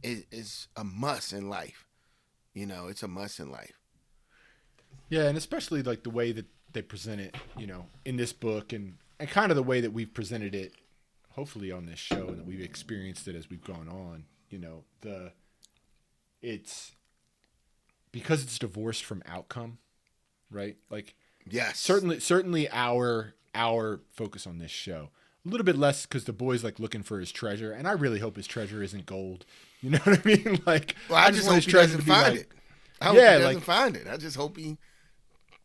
is, 0.02 0.24
is 0.30 0.68
a 0.76 0.84
must 0.84 1.32
in 1.32 1.48
life. 1.48 1.86
You 2.54 2.66
know, 2.66 2.86
it's 2.88 3.02
a 3.02 3.08
must 3.08 3.40
in 3.40 3.50
life. 3.50 3.78
Yeah, 5.08 5.26
and 5.28 5.36
especially 5.36 5.82
like 5.82 6.02
the 6.04 6.10
way 6.10 6.32
that 6.32 6.46
they 6.72 6.82
present 6.82 7.20
it, 7.20 7.34
you 7.58 7.66
know, 7.66 7.86
in 8.04 8.16
this 8.16 8.32
book 8.32 8.72
and 8.72 8.96
and 9.18 9.28
kind 9.28 9.50
of 9.50 9.56
the 9.56 9.62
way 9.62 9.80
that 9.80 9.92
we've 9.92 10.12
presented 10.14 10.54
it 10.54 10.72
hopefully 11.30 11.70
on 11.70 11.86
this 11.86 11.98
show 11.98 12.28
and 12.28 12.38
that 12.38 12.46
we've 12.46 12.60
experienced 12.60 13.28
it 13.28 13.36
as 13.36 13.48
we've 13.50 13.64
gone 13.64 13.88
on, 13.88 14.24
you 14.48 14.58
know, 14.58 14.84
the 15.00 15.32
it's 16.42 16.92
because 18.12 18.42
it's 18.42 18.58
divorced 18.58 19.04
from 19.04 19.22
outcome, 19.26 19.78
right? 20.50 20.76
Like 20.90 21.14
Yes. 21.48 21.78
certainly 21.78 22.20
certainly 22.20 22.68
our 22.70 23.34
our 23.54 24.00
focus 24.12 24.46
on 24.46 24.58
this 24.58 24.70
show 24.70 25.10
a 25.44 25.48
little 25.48 25.64
bit 25.64 25.76
less 25.78 26.04
because 26.06 26.24
the 26.24 26.32
boy's 26.32 26.62
like 26.64 26.78
looking 26.78 27.02
for 27.02 27.18
his 27.18 27.32
treasure 27.32 27.72
and 27.72 27.88
i 27.88 27.92
really 27.92 28.18
hope 28.20 28.36
his 28.36 28.46
treasure 28.46 28.82
isn't 28.82 29.06
gold. 29.06 29.44
You 29.82 29.90
know 29.90 29.98
what 30.04 30.18
i 30.20 30.28
mean? 30.28 30.60
Like 30.66 30.94
Well, 31.08 31.16
I, 31.18 31.30
just 31.30 31.44
want 31.46 31.54
hope 31.54 31.56
his 31.56 31.64
he 31.64 31.70
treasure 31.70 31.96
doesn't 31.96 32.06
find 32.12 32.32
like- 32.34 32.40
it. 32.42 32.52
I 33.00 33.04
hope 33.06 33.14
Yeah, 33.16 33.32
he 33.36 33.38
doesn't 33.40 33.54
like- 33.54 33.64
find 33.64 33.96
it. 33.96 34.06
I 34.06 34.16
just 34.18 34.36
hope 34.36 34.58
he 34.58 34.76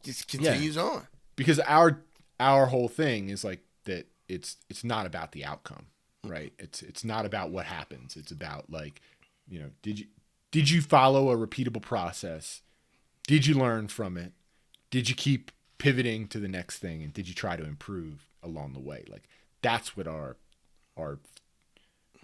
just 0.03 0.27
continues 0.29 0.77
on. 0.77 1.07
because 1.35 1.59
our 1.61 2.01
our 2.39 2.67
whole 2.67 2.87
thing 2.87 3.29
is 3.29 3.43
like 3.43 3.59
that 3.85 4.07
it's 4.29 4.55
it's 4.69 4.83
not 4.85 5.05
about 5.05 5.31
the 5.33 5.43
outcome 5.43 5.87
mm-hmm. 6.23 6.31
right? 6.31 6.53
It's 6.59 6.81
it's 6.81 7.03
not 7.03 7.25
about 7.25 7.49
what 7.51 7.65
happens. 7.65 8.15
It's 8.15 8.31
about 8.31 8.69
like 8.69 9.01
you 9.49 9.59
know 9.59 9.69
did 9.81 9.99
you 9.99 10.05
did 10.51 10.69
you 10.69 10.81
follow 10.81 11.29
a 11.29 11.35
repeatable 11.37 11.81
process? 11.81 12.61
Did 13.27 13.45
you 13.45 13.55
learn 13.55 13.89
from 13.89 14.15
it? 14.17 14.31
Did 14.91 15.09
you 15.09 15.15
keep 15.15 15.51
pivoting 15.77 16.27
to 16.29 16.39
the 16.39 16.47
next 16.47 16.79
thing 16.79 17.03
and 17.03 17.13
did 17.13 17.27
you 17.27 17.33
try 17.33 17.57
to 17.57 17.65
improve 17.65 18.25
along 18.41 18.71
the 18.73 18.79
way? 18.79 19.03
Like 19.09 19.27
that's 19.65 19.97
what 19.97 20.07
our 20.07 20.37
our 20.95 21.19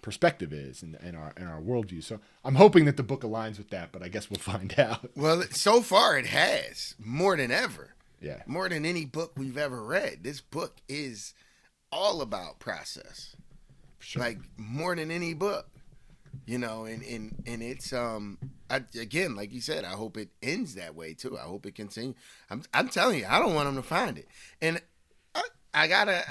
perspective 0.02 0.52
is 0.52 0.82
and, 0.82 0.96
and 1.00 1.16
our 1.16 1.32
and 1.36 1.48
our 1.48 1.60
worldview 1.60 2.02
so 2.02 2.18
i'm 2.44 2.56
hoping 2.56 2.84
that 2.86 2.96
the 2.96 3.02
book 3.02 3.22
aligns 3.22 3.56
with 3.58 3.70
that 3.70 3.92
but 3.92 4.02
i 4.02 4.08
guess 4.08 4.30
we'll 4.30 4.40
find 4.54 4.78
out 4.78 5.10
Well, 5.16 5.42
so 5.50 5.80
far 5.80 6.16
it 6.18 6.26
has 6.26 6.94
more 6.98 7.36
than 7.36 7.50
ever, 7.50 7.94
yeah 8.20 8.42
more 8.46 8.68
than 8.68 8.84
any 8.84 9.04
book 9.04 9.32
we've 9.36 9.58
ever 9.58 9.82
read. 9.82 10.22
This 10.22 10.40
book 10.40 10.78
is 10.88 11.34
all 11.90 12.20
about 12.22 12.58
process, 12.58 13.36
sure. 13.98 14.22
like 14.22 14.38
more 14.56 14.96
than 14.96 15.10
any 15.10 15.34
book, 15.34 15.68
you 16.46 16.58
know. 16.58 16.84
And 16.84 17.02
and 17.02 17.42
and 17.46 17.62
it's 17.62 17.92
um, 17.92 18.38
I, 18.70 18.82
again, 18.98 19.36
like 19.36 19.52
you 19.52 19.60
said, 19.60 19.84
I 19.84 19.92
hope 19.92 20.16
it 20.16 20.30
ends 20.42 20.74
that 20.76 20.94
way 20.94 21.14
too. 21.14 21.36
I 21.38 21.42
hope 21.42 21.66
it 21.66 21.74
continues. 21.74 22.16
I'm 22.50 22.62
I'm 22.72 22.88
telling 22.88 23.18
you, 23.18 23.26
I 23.28 23.38
don't 23.38 23.54
want 23.54 23.66
them 23.66 23.76
to 23.76 23.82
find 23.82 24.18
it, 24.18 24.28
and 24.60 24.80
I, 25.34 25.42
I 25.74 25.86
gotta. 25.86 26.24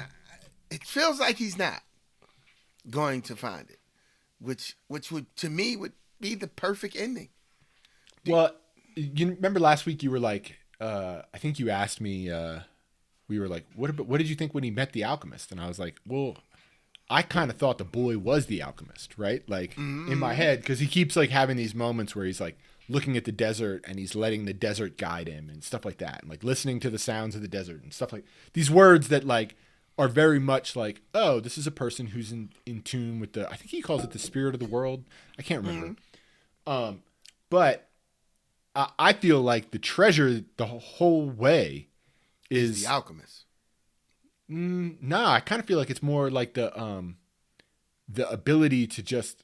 It 0.71 0.83
feels 0.85 1.19
like 1.19 1.37
he's 1.37 1.57
not 1.57 1.81
going 2.89 3.21
to 3.23 3.35
find 3.35 3.69
it, 3.69 3.79
which 4.39 4.75
which 4.87 5.11
would 5.11 5.35
to 5.37 5.49
me 5.49 5.75
would 5.75 5.93
be 6.19 6.33
the 6.33 6.47
perfect 6.47 6.95
ending. 6.95 7.29
Well, 8.25 8.55
you 8.95 9.29
remember 9.29 9.59
last 9.59 9.85
week 9.85 10.01
you 10.01 10.11
were 10.11 10.19
like, 10.19 10.55
uh, 10.79 11.23
I 11.33 11.37
think 11.37 11.59
you 11.59 11.69
asked 11.69 11.99
me, 11.99 12.29
uh, 12.29 12.59
we 13.27 13.39
were 13.39 13.47
like, 13.47 13.65
what 13.75 13.89
about, 13.89 14.07
what 14.07 14.17
did 14.19 14.29
you 14.29 14.35
think 14.35 14.53
when 14.53 14.63
he 14.63 14.71
met 14.71 14.93
the 14.93 15.03
alchemist? 15.03 15.51
And 15.51 15.59
I 15.59 15.67
was 15.67 15.79
like, 15.79 15.99
well, 16.05 16.37
I 17.09 17.23
kind 17.23 17.49
of 17.49 17.57
thought 17.57 17.77
the 17.77 17.83
boy 17.83 18.17
was 18.17 18.45
the 18.45 18.61
alchemist, 18.61 19.17
right? 19.17 19.47
Like 19.49 19.77
in 19.77 20.17
my 20.17 20.33
head, 20.33 20.59
because 20.59 20.79
he 20.79 20.87
keeps 20.87 21.15
like 21.15 21.29
having 21.29 21.57
these 21.57 21.75
moments 21.75 22.15
where 22.15 22.25
he's 22.25 22.39
like 22.39 22.57
looking 22.87 23.17
at 23.17 23.25
the 23.25 23.31
desert 23.31 23.83
and 23.87 23.99
he's 23.99 24.15
letting 24.15 24.45
the 24.45 24.53
desert 24.53 24.97
guide 24.97 25.27
him 25.27 25.49
and 25.49 25.63
stuff 25.63 25.83
like 25.83 25.97
that, 25.97 26.21
and 26.21 26.29
like 26.29 26.43
listening 26.43 26.79
to 26.79 26.89
the 26.89 26.99
sounds 26.99 27.35
of 27.35 27.41
the 27.41 27.47
desert 27.47 27.83
and 27.83 27.93
stuff 27.93 28.13
like 28.13 28.25
these 28.53 28.71
words 28.71 29.09
that 29.09 29.25
like 29.25 29.55
are 29.97 30.07
very 30.07 30.39
much 30.39 30.75
like, 30.75 31.01
oh, 31.13 31.39
this 31.39 31.57
is 31.57 31.67
a 31.67 31.71
person 31.71 32.07
who's 32.07 32.31
in 32.31 32.49
in 32.65 32.81
tune 32.81 33.19
with 33.19 33.33
the. 33.33 33.47
I 33.49 33.55
think 33.55 33.69
he 33.71 33.81
calls 33.81 34.03
it 34.03 34.11
the 34.11 34.19
spirit 34.19 34.53
of 34.55 34.59
the 34.59 34.67
world. 34.67 35.03
I 35.37 35.41
can't 35.41 35.65
remember. 35.65 35.95
Um, 36.65 37.03
but 37.49 37.89
I, 38.75 38.89
I 38.97 39.13
feel 39.13 39.41
like 39.41 39.71
the 39.71 39.79
treasure 39.79 40.41
the 40.57 40.65
whole 40.65 41.29
way 41.29 41.87
is 42.49 42.83
The 42.83 42.89
Alchemist. 42.91 43.45
Mm, 44.49 45.01
nah, 45.01 45.31
I 45.33 45.39
kind 45.39 45.59
of 45.61 45.65
feel 45.67 45.77
like 45.77 45.89
it's 45.89 46.03
more 46.03 46.29
like 46.29 46.53
the 46.55 46.77
um 46.79 47.17
the 48.09 48.29
ability 48.29 48.87
to 48.87 49.01
just 49.01 49.43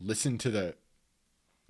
listen 0.00 0.38
to 0.38 0.50
the 0.50 0.74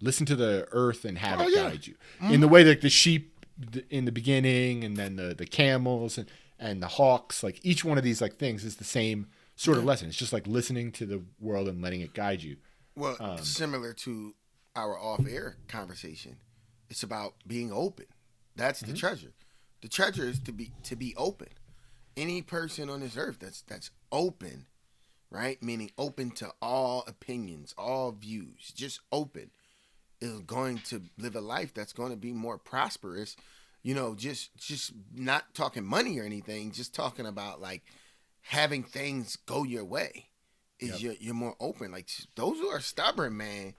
listen 0.01 0.27
to 0.27 0.37
the 0.37 0.69
earth 0.73 1.05
and 1.05 1.19
have 1.19 1.41
Oh, 1.41 1.45
it 1.49 1.55
yeah. 1.57 1.71
guide 1.71 1.87
you 1.87 1.95
in 2.21 2.41
the 2.41 2.49
way 2.49 2.63
that 2.63 2.83
the 2.83 2.91
sheep 2.91 3.47
in 3.91 4.05
the 4.05 4.13
beginning 4.13 4.85
and 4.85 4.97
then 4.97 5.17
the 5.17 5.35
the 5.35 5.47
camels 5.47 6.19
and 6.19 6.29
and 6.59 6.83
the 6.83 6.89
hawks 6.89 7.43
like 7.43 7.59
each 7.63 7.85
one 7.85 7.99
of 7.99 8.05
these 8.05 8.21
like 8.21 8.37
things 8.37 8.65
is 8.65 8.77
the 8.77 8.85
same 8.85 9.27
sort 9.57 9.79
of 9.79 9.85
lesson 9.85 10.09
it's 10.09 10.17
just 10.17 10.33
like 10.33 10.47
listening 10.47 10.91
to 10.93 11.05
the 11.07 11.23
world 11.41 11.69
and 11.69 11.83
letting 11.83 12.01
it 12.01 12.15
guide 12.15 12.43
you 12.43 12.57
Well, 12.97 13.17
Um, 13.21 13.39
similar 13.39 13.93
to 13.95 14.35
our 14.77 14.99
off-air 14.99 15.57
conversation, 15.69 16.37
it's 16.89 17.03
about 17.03 17.35
being 17.47 17.73
open. 17.73 18.07
That's 18.57 18.81
Mm-hmm. 18.83 18.93
the 18.93 18.99
treasure. 18.99 19.33
The 19.81 19.89
treasure 19.89 20.25
is 20.25 20.39
to 20.41 20.53
be 20.53 20.73
to 20.85 20.97
be 20.97 21.15
open. 21.17 21.49
Any 22.17 22.43
person 22.43 22.91
on 22.91 23.01
this 23.01 23.17
earth 23.17 23.39
that's 23.41 23.63
that's 23.63 23.91
open, 24.11 24.67
right? 25.31 25.63
Meaning 25.63 25.91
open 25.97 26.31
to 26.33 26.53
all 26.61 27.05
opinions, 27.07 27.75
all 27.79 28.11
views, 28.13 28.73
just 28.75 29.01
open, 29.13 29.51
is 30.21 30.41
going 30.41 30.79
to 30.91 31.03
live 31.17 31.37
a 31.37 31.41
life 31.41 31.73
that's 31.75 31.93
going 31.93 32.11
to 32.11 32.17
be 32.17 32.33
more 32.33 32.59
prosperous. 32.59 33.37
You 33.89 33.95
know, 33.95 34.15
just 34.15 34.55
just 34.55 34.93
not 35.15 35.55
talking 35.55 35.83
money 35.83 36.19
or 36.19 36.25
anything, 36.25 36.73
just 36.73 36.95
talking 36.95 37.25
about 37.25 37.63
like 37.63 37.83
having 38.43 38.83
things 38.83 39.37
go 39.47 39.63
your 39.63 39.83
way 39.87 40.27
is 40.79 40.91
Yep. 40.91 41.01
you're, 41.01 41.15
you're 41.21 41.35
more 41.35 41.57
open. 41.59 41.91
Like 41.91 42.11
those 42.35 42.59
who 42.59 42.67
are 42.67 42.81
stubborn, 42.81 43.39
man, 43.39 43.73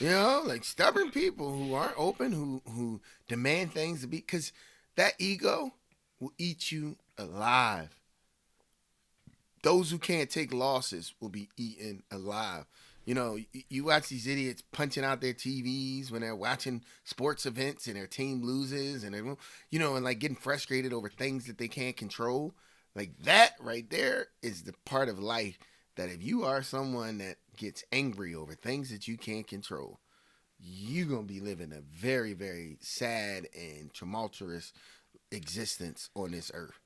you 0.00 0.08
know, 0.08 0.42
like 0.44 0.64
stubborn 0.64 1.12
people 1.12 1.52
who 1.52 1.72
aren't 1.72 1.96
open, 1.96 2.32
who 2.32 2.62
who 2.66 3.00
demand 3.28 3.72
things 3.72 4.00
to 4.00 4.08
be, 4.08 4.16
because 4.16 4.52
that 4.96 5.12
ego 5.20 5.72
will 6.18 6.32
eat 6.36 6.72
you 6.72 6.96
alive. 7.16 7.94
Those 9.62 9.92
who 9.92 9.98
can't 9.98 10.30
take 10.30 10.52
losses 10.52 11.14
will 11.20 11.28
be 11.28 11.48
eaten 11.56 12.02
alive. 12.10 12.64
You 13.08 13.14
know, 13.14 13.38
you 13.70 13.84
watch 13.84 14.10
these 14.10 14.26
idiots 14.26 14.62
punching 14.70 15.02
out 15.02 15.22
their 15.22 15.32
TVs 15.32 16.10
when 16.10 16.20
they're 16.20 16.36
watching 16.36 16.84
sports 17.04 17.46
events 17.46 17.86
and 17.86 17.96
their 17.96 18.06
team 18.06 18.44
loses, 18.44 19.02
and 19.02 19.16
you 19.70 19.78
know, 19.78 19.96
and 19.96 20.04
like 20.04 20.18
getting 20.18 20.36
frustrated 20.36 20.92
over 20.92 21.08
things 21.08 21.46
that 21.46 21.56
they 21.56 21.68
can't 21.68 21.96
control. 21.96 22.52
Like 22.94 23.16
that 23.20 23.54
right 23.60 23.88
there 23.88 24.26
is 24.42 24.64
the 24.64 24.74
part 24.84 25.08
of 25.08 25.18
life 25.18 25.58
that 25.96 26.10
if 26.10 26.22
you 26.22 26.44
are 26.44 26.62
someone 26.62 27.16
that 27.16 27.36
gets 27.56 27.82
angry 27.92 28.34
over 28.34 28.52
things 28.52 28.90
that 28.90 29.08
you 29.08 29.16
can't 29.16 29.46
control, 29.46 30.00
you're 30.60 31.06
gonna 31.06 31.22
be 31.22 31.40
living 31.40 31.72
a 31.72 31.80
very, 31.80 32.34
very 32.34 32.76
sad 32.82 33.46
and 33.58 33.90
tumultuous 33.94 34.74
existence 35.32 36.10
on 36.14 36.32
this 36.32 36.50
earth. 36.52 36.78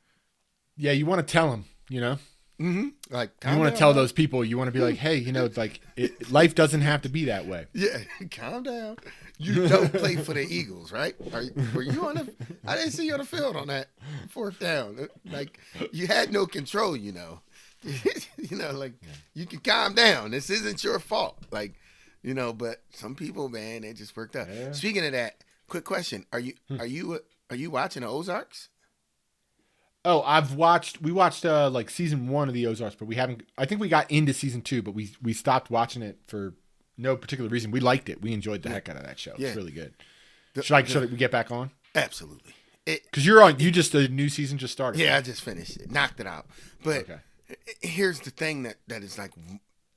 yeah 0.77 0.93
you 0.93 1.05
want 1.05 1.27
to 1.27 1.33
tell 1.33 1.51
them 1.51 1.65
you 1.89 2.01
know 2.01 2.17
Mm-hmm. 2.63 2.89
Like 3.15 3.31
you 3.45 3.59
want 3.59 3.75
to 3.75 3.79
tell 3.79 3.93
those 3.93 4.13
people 4.13 4.45
you 4.45 4.57
want 4.57 4.69
to 4.69 4.73
be 4.73 4.79
like 4.79 4.97
hey 4.97 5.17
you 5.17 5.33
know 5.33 5.49
like 5.57 5.81
it, 5.97 6.31
life 6.31 6.55
doesn't 6.55 6.83
have 6.83 7.03
to 7.03 7.09
be 7.09 7.25
that 7.25 7.47
way 7.47 7.67
Yeah, 7.75 7.99
calm 8.31 8.63
down. 8.63 8.97
You 9.39 9.67
don't 9.67 9.93
play 9.93 10.17
for 10.17 10.35
the 10.35 10.47
Eagles, 10.49 10.93
right? 10.93 11.17
Are, 11.33 11.43
were 11.75 11.83
you 11.83 12.07
on 12.07 12.15
the? 12.15 12.33
I 12.65 12.77
didn't 12.77 12.93
see 12.93 13.07
you 13.07 13.15
on 13.15 13.19
the 13.19 13.25
field 13.25 13.57
on 13.57 13.67
that 13.69 13.89
fourth 14.31 14.61
down. 14.61 15.09
Like 15.29 15.59
you 15.93 16.07
had 16.07 16.33
no 16.33 16.47
control, 16.47 16.97
you 16.97 17.11
know. 17.13 17.41
you 17.83 18.57
know, 18.57 18.71
like 18.71 18.93
you 19.35 19.47
can 19.47 19.59
calm 19.59 19.95
down. 19.95 20.31
This 20.31 20.49
isn't 20.51 20.85
your 20.85 21.01
fault. 21.01 21.39
Like, 21.51 21.75
you 22.23 22.35
know, 22.35 22.53
but 22.53 22.83
some 22.91 23.17
people, 23.17 23.49
man, 23.49 23.83
they 23.83 23.93
just 23.93 24.17
worked 24.17 24.37
out. 24.37 24.47
Yeah. 24.49 24.71
Speaking 24.71 25.05
of 25.05 25.13
that, 25.13 25.43
quick 25.67 25.85
question: 25.85 26.25
Are 26.33 26.39
you 26.39 26.55
are 26.79 26.87
you 26.87 27.19
are 27.51 27.57
you 27.57 27.71
watching 27.71 28.03
the 28.03 28.09
Ozarks? 28.09 28.69
Oh, 30.05 30.23
I've 30.23 30.55
watched. 30.55 31.01
We 31.01 31.13
watched 31.13 31.45
uh 31.45 31.71
like 31.71 31.89
season 31.91 32.29
one 32.29 32.49
of 32.49 32.55
the 32.55 32.67
Ozarks, 32.67 32.97
but 32.97 33.07
we 33.07 33.15
haven't. 33.15 33.43
I 33.57 33.67
think 33.67 33.81
we 33.81 33.89
got 33.89 34.11
into 34.11 34.33
season 34.35 34.61
two, 34.63 34.83
but 34.83 34.95
we 34.95 35.11
we 35.23 35.33
stopped 35.33 35.71
watching 35.71 36.03
it 36.03 36.19
for 36.27 36.55
no 36.99 37.17
particular 37.17 37.49
reason. 37.49 37.71
We 37.71 37.81
liked 37.81 38.09
it. 38.09 38.21
We 38.21 38.33
enjoyed 38.33 38.63
the 38.63 38.69
heck 38.71 38.89
out 38.89 38.97
of 38.97 39.05
that 39.05 39.19
show. 39.19 39.35
Yeah. 39.39 39.49
It's 39.49 39.57
really 39.57 39.73
good. 39.73 39.95
The- 40.55 40.63
should 40.63 40.75
I? 40.75 40.83
the- 40.83 40.89
Should 40.89 41.11
we 41.11 41.17
get 41.17 41.31
back 41.31 41.51
on? 41.51 41.71
Absolutely. 41.95 42.55
Because 42.85 43.25
you're 43.25 43.41
on. 43.43 43.61
You 43.61 43.71
just 43.71 43.93
the 43.93 44.09
new 44.09 44.29
season 44.29 44.59
just 44.59 44.73
started. 44.73 45.01
yeah, 45.01 45.17
I 45.17 45.21
just 45.21 45.41
finished 45.43 45.77
it, 45.77 45.91
knocked 45.91 46.19
it 46.19 46.27
out. 46.27 46.47
But 46.83 47.03
Okay. 47.09 47.19
here's 47.81 48.21
the 48.21 48.31
thing 48.31 48.65
that 48.65 48.77
that 48.89 49.03
is 49.05 49.19
like 49.19 49.31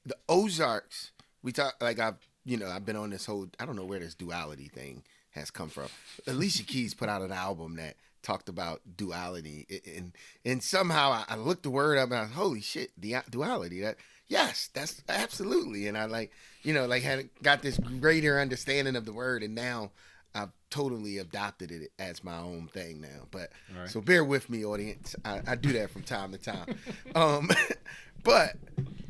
the 0.06 0.16
Ozarks. 0.30 1.12
We 1.42 1.52
talk 1.52 1.76
like 1.82 1.98
I've 2.00 2.18
you 2.44 2.58
know 2.58 2.68
I've 2.68 2.86
been 2.86 2.96
on 2.96 3.10
this 3.10 3.26
whole 3.26 3.48
I 3.60 3.66
don't 3.66 3.76
know 3.76 3.86
where 3.86 4.00
this 4.00 4.14
duality 4.14 4.68
thing 4.68 5.02
has 5.32 5.50
come 5.50 5.70
from. 5.70 5.88
Alicia 6.28 6.64
Keys 6.64 6.94
put 6.94 7.10
out 7.10 7.24
an 7.24 7.32
album 7.32 7.76
that 7.78 7.96
talked 8.26 8.50
about 8.50 8.82
duality, 8.98 9.68
and 9.96 10.12
and 10.44 10.62
somehow 10.62 11.24
I, 11.30 11.36
looked 11.36 11.64
the 11.64 11.70
word 11.70 11.98
up 11.98 12.10
and 12.10 12.20
I 12.20 12.22
was 12.24 12.32
holy 12.32 12.62
shit, 12.62 12.92
the 12.98 13.18
duality. 13.30 13.82
That 13.82 13.98
yes, 14.28 14.70
that's 14.74 15.04
absolutely. 15.08 15.88
And 15.88 15.98
I 15.98 16.06
like 16.06 16.32
you 16.64 16.74
know 16.74 16.88
like 16.88 17.04
had 17.04 17.30
got 17.44 17.62
this 17.62 17.78
greater 17.78 18.40
understanding 18.40 18.96
of 18.96 19.06
the 19.06 19.14
word, 19.14 19.44
and 19.44 19.56
now. 19.56 19.92
I've 20.38 20.52
totally 20.70 21.18
adopted 21.20 21.72
it 21.72 21.94
as 21.98 22.22
my 22.22 22.38
own 22.38 22.68
thing 22.68 23.00
now, 23.00 23.26
but 23.32 23.52
right. 23.74 23.88
so 23.90 24.02
bear 24.02 24.22
with 24.22 24.50
me, 24.50 24.66
audience. 24.66 25.16
I, 25.24 25.40
I 25.48 25.56
do 25.56 25.72
that 25.72 25.92
from 25.92 26.04
time 26.04 26.34
to 26.34 26.38
time. 26.38 26.78
Um, 27.16 27.50
but 28.26 28.58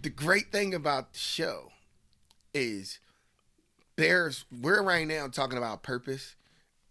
the 0.04 0.12
great 0.12 0.52
thing 0.52 0.76
about 0.76 1.14
the 1.14 1.18
show 1.18 1.72
is 2.54 3.00
there's 3.96 4.46
we're 4.62 4.84
right 4.84 5.08
now 5.08 5.28
talking 5.28 5.58
about 5.58 5.82
purpose 5.82 6.36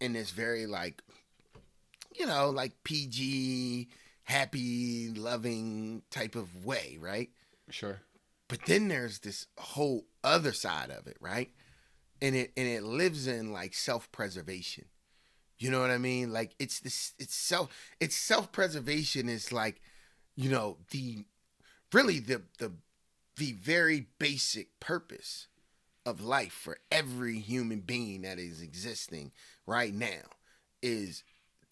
in 0.01 0.15
this 0.15 0.31
very 0.31 0.67
like 0.67 1.04
you 2.15 2.27
know 2.27 2.51
like 2.51 2.73
PG, 2.85 3.89
happy, 4.25 5.11
loving 5.11 6.03
type 6.11 6.35
of 6.35 6.65
way, 6.65 6.99
right? 7.01 7.31
Sure. 7.71 8.01
But 8.49 8.67
then 8.67 8.89
there's 8.89 9.21
this 9.21 9.47
whole 9.59 10.05
other 10.23 10.53
side 10.53 10.91
of 10.91 11.07
it, 11.07 11.17
right? 11.21 11.51
And 12.21 12.35
it 12.35 12.53
and 12.57 12.67
it 12.67 12.83
lives 12.83 13.27
in 13.27 13.53
like 13.53 13.75
self-preservation. 13.75 14.87
You 15.59 15.71
know 15.71 15.81
what 15.81 15.91
I 15.91 15.99
mean? 15.99 16.33
Like 16.33 16.55
it's 16.59 16.81
this 16.81 17.13
it's 17.19 17.35
self 17.35 17.71
it's 18.01 18.17
self-preservation 18.17 19.29
is 19.29 19.53
like, 19.53 19.81
you 20.37 20.51
know, 20.51 20.79
the 20.91 21.25
really 21.93 22.19
the 22.19 22.43
the 22.59 22.73
the 23.37 23.53
very 23.53 24.07
basic 24.19 24.79
purpose 24.81 25.49
of 26.07 26.21
life 26.21 26.53
for 26.53 26.79
every 26.93 27.39
human 27.39 27.81
being 27.81 28.23
that 28.23 28.39
is 28.39 28.61
existing 28.61 29.33
right 29.67 29.95
now 29.95 30.23
is 30.83 31.25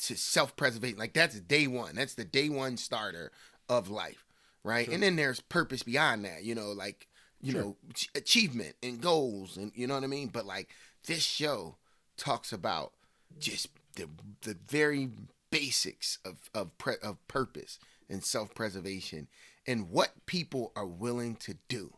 to 0.06 0.16
self-preservation. 0.16 0.98
Like 0.98 1.12
that's 1.14 1.38
day 1.40 1.66
one. 1.66 1.94
That's 1.94 2.14
the 2.14 2.24
day 2.24 2.48
one 2.48 2.76
starter 2.76 3.30
of 3.68 3.88
life, 3.90 4.24
right? 4.64 4.84
Sure. 4.86 4.94
And 4.94 5.02
then 5.02 5.16
there's 5.16 5.40
purpose 5.40 5.82
beyond 5.82 6.24
that. 6.24 6.42
You 6.44 6.54
know, 6.54 6.72
like 6.72 7.08
you 7.40 7.52
Sure. 7.52 7.60
know 7.62 7.76
ach- 7.90 8.10
achievement 8.14 8.76
and 8.82 9.00
goals, 9.00 9.56
and 9.56 9.72
you 9.74 9.86
know 9.86 9.94
what 9.94 10.04
I 10.04 10.08
mean. 10.08 10.28
But 10.28 10.46
like 10.46 10.70
this 11.06 11.22
show 11.22 11.76
talks 12.16 12.52
about 12.52 12.92
just 13.38 13.68
the 13.96 14.08
the 14.42 14.56
very 14.68 15.10
basics 15.50 16.18
of 16.24 16.50
of 16.54 16.76
pre- 16.78 16.96
of 17.02 17.26
purpose 17.28 17.78
and 18.08 18.24
self-preservation 18.24 19.28
and 19.66 19.90
what 19.90 20.26
people 20.26 20.72
are 20.74 20.86
willing 20.86 21.36
to 21.36 21.56
do 21.68 21.94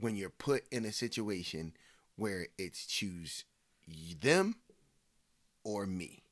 when 0.00 0.16
you're 0.16 0.30
put 0.30 0.64
in 0.70 0.84
a 0.84 0.92
situation 0.92 1.72
where 2.16 2.46
it's 2.56 2.86
choose 2.86 3.44
them 4.20 4.56
or 5.64 5.86
me 5.86 6.22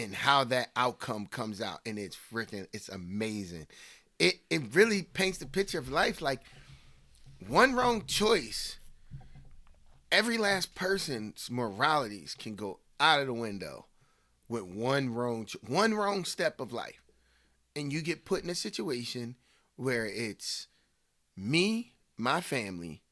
and 0.00 0.14
how 0.14 0.44
that 0.44 0.70
outcome 0.76 1.26
comes 1.26 1.60
out 1.60 1.80
and 1.84 1.98
it's 1.98 2.16
freaking 2.16 2.66
it's 2.72 2.88
amazing. 2.88 3.66
It 4.18 4.36
it 4.48 4.62
really 4.74 5.02
paints 5.02 5.38
the 5.38 5.46
picture 5.46 5.78
of 5.78 5.90
life 5.90 6.20
like 6.20 6.40
one 7.46 7.74
wrong 7.74 8.04
choice 8.06 8.78
every 10.10 10.38
last 10.38 10.74
person's 10.74 11.50
moralities 11.50 12.34
can 12.38 12.54
go 12.54 12.80
out 12.98 13.20
of 13.20 13.26
the 13.26 13.34
window 13.34 13.86
with 14.48 14.64
one 14.64 15.14
wrong 15.14 15.46
one 15.66 15.94
wrong 15.94 16.24
step 16.24 16.60
of 16.60 16.72
life. 16.72 17.02
And 17.76 17.92
you 17.92 18.02
get 18.02 18.24
put 18.24 18.42
in 18.42 18.50
a 18.50 18.54
situation 18.54 19.36
where 19.76 20.06
it's 20.06 20.66
me 21.36 21.92
my 22.16 22.40
family 22.40 23.02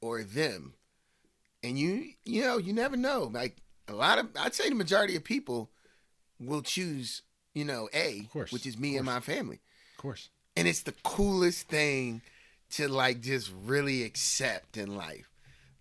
or 0.00 0.22
them. 0.22 0.74
And 1.62 1.78
you 1.78 2.12
you 2.24 2.42
know 2.42 2.58
you 2.58 2.72
never 2.72 2.96
know. 2.96 3.30
Like 3.32 3.58
a 3.88 3.94
lot 3.94 4.18
of 4.18 4.28
i'd 4.36 4.54
say 4.54 4.68
the 4.68 4.74
majority 4.74 5.16
of 5.16 5.24
people 5.24 5.70
will 6.40 6.62
choose 6.62 7.22
you 7.54 7.64
know 7.64 7.88
a 7.92 8.22
course, 8.32 8.52
which 8.52 8.66
is 8.66 8.78
me 8.78 8.96
and 8.96 9.06
my 9.06 9.20
family. 9.20 9.60
Of 9.96 10.02
course. 10.02 10.28
and 10.56 10.68
it's 10.68 10.82
the 10.82 10.94
coolest 11.02 11.68
thing 11.68 12.20
to 12.70 12.88
like 12.88 13.20
just 13.20 13.50
really 13.64 14.02
accept 14.04 14.76
in 14.76 14.96
life. 14.96 15.28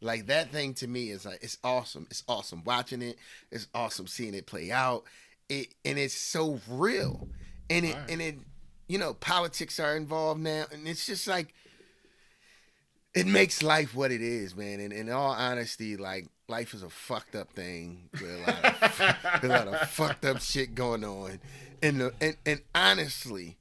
Like 0.01 0.27
that 0.27 0.51
thing 0.51 0.73
to 0.75 0.87
me 0.87 1.09
is 1.09 1.25
like 1.25 1.39
it's 1.43 1.57
awesome. 1.63 2.07
It's 2.09 2.23
awesome 2.27 2.63
watching 2.63 3.01
it. 3.01 3.17
It's 3.51 3.67
awesome 3.73 4.07
seeing 4.07 4.33
it 4.33 4.45
play 4.45 4.71
out. 4.71 5.03
It 5.49 5.67
and 5.85 5.97
it's 5.97 6.13
so 6.13 6.59
real. 6.69 7.27
And 7.69 7.85
it 7.85 7.95
Right. 7.95 8.09
and 8.11 8.21
it 8.21 8.35
you 8.87 8.97
know 8.97 9.13
politics 9.15 9.79
are 9.79 9.95
involved 9.97 10.41
now. 10.41 10.65
And 10.71 10.87
it's 10.87 11.05
just 11.05 11.27
like 11.27 11.53
it 13.13 13.25
makes 13.25 13.63
life 13.63 13.95
what 13.95 14.11
it 14.11 14.21
is 14.21 14.55
man. 14.55 14.79
And 14.79 14.93
in 14.93 15.09
all 15.09 15.31
honesty 15.31 15.97
like 15.97 16.27
life 16.47 16.73
is 16.73 16.83
a 16.83 16.89
fucked 16.89 17.36
up 17.36 17.51
thing. 17.53 18.10
A 18.21 18.25
lot 18.25 18.65
of, 18.65 19.43
a 19.43 19.47
lot 19.47 19.67
of 19.67 19.89
fucked 19.89 20.25
up 20.25 20.41
shit 20.41 20.75
going 20.75 21.03
on. 21.03 21.39
And 21.81 22.01
the, 22.01 22.13
and, 22.21 22.38
and 22.45 22.62
honestly 22.73 23.57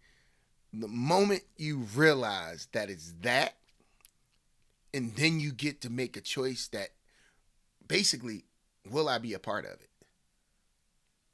the 0.80 0.88
moment 0.88 1.42
you 1.56 1.78
realize 1.94 2.68
that 2.72 2.90
it's 2.90 3.12
that 3.22 3.54
and 4.92 5.14
then 5.16 5.40
you 5.40 5.52
get 5.52 5.80
to 5.82 5.90
make 5.90 6.16
a 6.16 6.20
choice 6.20 6.68
that 6.68 6.88
basically 7.86 8.44
will 8.88 9.08
i 9.08 9.18
be 9.18 9.32
a 9.32 9.38
part 9.38 9.64
of 9.64 9.72
it? 9.72 9.90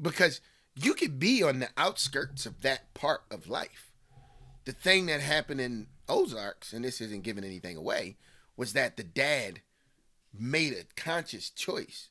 Because 0.00 0.40
you 0.74 0.94
could 0.94 1.18
be 1.18 1.42
on 1.42 1.58
the 1.58 1.68
outskirts 1.76 2.46
of 2.46 2.62
that 2.62 2.94
part 2.94 3.22
of 3.30 3.48
life. 3.48 3.92
The 4.64 4.72
thing 4.72 5.06
that 5.06 5.20
happened 5.20 5.60
in 5.60 5.88
ozarks 6.08 6.72
and 6.72 6.84
this 6.84 7.00
isn't 7.00 7.24
giving 7.24 7.44
anything 7.44 7.76
away 7.76 8.16
was 8.56 8.72
that 8.72 8.96
the 8.96 9.04
dad 9.04 9.60
made 10.38 10.72
a 10.72 10.84
conscious 11.00 11.50
choice 11.50 12.08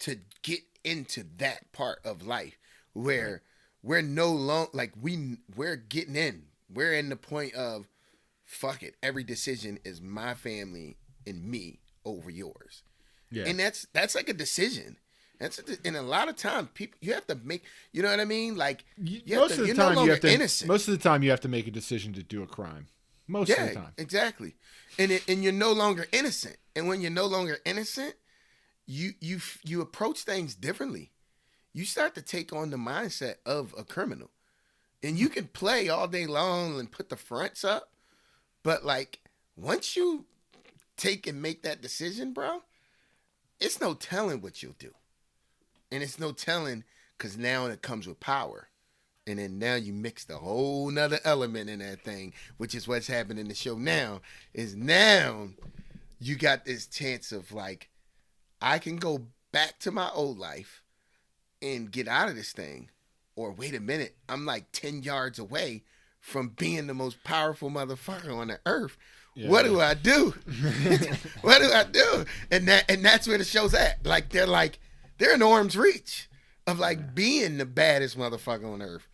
to 0.00 0.18
get 0.42 0.60
into 0.84 1.24
that 1.38 1.72
part 1.72 1.98
of 2.04 2.26
life 2.26 2.56
where 2.92 3.42
we're 3.82 4.02
no 4.02 4.30
long 4.32 4.66
like 4.72 4.92
we 5.00 5.36
we're 5.56 5.76
getting 5.76 6.16
in 6.16 6.44
we're 6.72 6.92
in 6.94 7.08
the 7.10 7.16
point 7.16 7.54
of 7.54 7.86
fuck 8.44 8.82
it 8.82 8.94
every 9.02 9.22
decision 9.24 9.78
is 9.84 10.00
my 10.00 10.34
family 10.34 10.96
and 11.26 11.44
me 11.44 11.78
over 12.04 12.30
yours 12.30 12.82
Yeah. 13.30 13.44
and 13.46 13.58
that's 13.58 13.86
that's 13.92 14.14
like 14.14 14.28
a 14.30 14.32
decision 14.34 14.96
that's 15.38 15.58
a, 15.58 15.62
and 15.86 15.96
a 15.96 16.02
lot 16.02 16.28
of 16.28 16.36
times 16.36 16.68
people 16.74 16.98
you 17.02 17.12
have 17.12 17.26
to 17.26 17.34
make 17.44 17.62
you 17.92 18.02
know 18.02 18.10
what 18.10 18.20
i 18.20 18.24
mean 18.24 18.56
like 18.56 18.84
You- 18.96 19.20
most 19.36 19.54
to- 19.54 19.54
of 19.54 19.60
the 19.60 19.66
you're 19.66 19.76
no 19.76 19.94
time, 19.94 20.04
you 20.04 20.10
have 20.12 20.20
to. 20.20 20.32
innocent. 20.32 20.68
Most 20.68 20.88
of 20.88 20.92
the 20.96 21.02
time, 21.02 21.22
you 21.22 21.30
have 21.30 21.40
to 21.40 21.48
make 21.48 21.66
a 21.66 21.70
decision 21.70 22.12
to 22.14 22.22
do 22.22 22.42
a 22.42 22.46
crime. 22.46 22.86
Most 23.30 23.50
of 23.50 23.56
the 23.56 23.62
yeah 23.66 23.72
time. 23.74 23.92
exactly. 23.96 24.56
And 24.98 25.12
it, 25.12 25.24
and 25.28 25.42
you're 25.42 25.52
no 25.52 25.72
longer 25.72 26.06
innocent. 26.12 26.56
And 26.74 26.88
when 26.88 27.00
you're 27.00 27.10
no 27.10 27.26
longer 27.26 27.58
innocent 27.64 28.14
you 28.86 29.12
you 29.20 29.40
you 29.62 29.80
approach 29.80 30.22
things 30.22 30.54
differently. 30.54 31.12
You 31.72 31.84
start 31.84 32.16
to 32.16 32.22
take 32.22 32.52
on 32.52 32.70
the 32.70 32.76
mindset 32.76 33.36
of 33.46 33.72
a 33.78 33.84
criminal. 33.84 34.30
And 35.02 35.16
you 35.16 35.28
can 35.28 35.46
play 35.46 35.88
all 35.88 36.08
day 36.08 36.26
long 36.26 36.78
and 36.80 36.90
put 36.90 37.08
the 37.08 37.16
fronts 37.16 37.64
up 37.64 37.92
but 38.62 38.84
like 38.84 39.20
once 39.56 39.96
you 39.96 40.26
take 40.96 41.26
and 41.26 41.40
make 41.40 41.62
that 41.62 41.80
decision 41.80 42.32
bro 42.34 42.62
it's 43.60 43.80
no 43.80 43.94
telling 43.94 44.40
what 44.40 44.62
you'll 44.62 44.74
do. 44.78 44.92
And 45.92 46.02
it's 46.02 46.18
no 46.18 46.32
telling 46.32 46.84
because 47.16 47.36
now 47.36 47.66
it 47.66 47.82
comes 47.82 48.06
with 48.06 48.18
power 48.20 48.69
and 49.30 49.38
then 49.38 49.58
now 49.58 49.74
you 49.74 49.92
mixed 49.92 50.30
a 50.30 50.36
whole 50.36 50.90
nother 50.90 51.18
element 51.24 51.70
in 51.70 51.78
that 51.78 52.02
thing 52.02 52.32
which 52.58 52.74
is 52.74 52.86
what's 52.86 53.06
happening 53.06 53.38
in 53.38 53.48
the 53.48 53.54
show 53.54 53.76
now 53.76 54.20
is 54.52 54.76
now 54.76 55.48
you 56.18 56.36
got 56.36 56.64
this 56.64 56.86
chance 56.86 57.32
of 57.32 57.52
like 57.52 57.88
i 58.60 58.78
can 58.78 58.96
go 58.96 59.26
back 59.52 59.78
to 59.78 59.90
my 59.90 60.10
old 60.10 60.38
life 60.38 60.82
and 61.62 61.90
get 61.90 62.08
out 62.08 62.28
of 62.28 62.36
this 62.36 62.52
thing 62.52 62.90
or 63.36 63.52
wait 63.52 63.74
a 63.74 63.80
minute 63.80 64.16
i'm 64.28 64.44
like 64.44 64.70
10 64.72 65.02
yards 65.02 65.38
away 65.38 65.82
from 66.20 66.48
being 66.50 66.86
the 66.86 66.94
most 66.94 67.22
powerful 67.24 67.70
motherfucker 67.70 68.34
on 68.36 68.48
the 68.48 68.60
earth. 68.66 68.96
What 69.36 69.64
do 69.64 69.80
i 69.80 69.94
do? 69.94 70.34
What 71.40 71.60
do 71.60 71.72
i 71.72 71.84
do? 71.84 72.24
And 72.50 72.68
that 72.68 72.90
and 72.90 73.04
that's 73.04 73.26
where 73.26 73.38
the 73.38 73.44
show's 73.44 73.74
at. 73.74 74.04
Like 74.04 74.28
they're 74.28 74.46
like 74.46 74.78
they're 75.18 75.34
in 75.34 75.42
arm's 75.42 75.76
reach 75.76 76.28
of 76.66 76.78
like 76.78 77.14
being 77.14 77.56
the 77.56 77.64
baddest 77.64 78.18
motherfucker 78.18 78.70
on 78.70 78.82
earth 78.82 79.08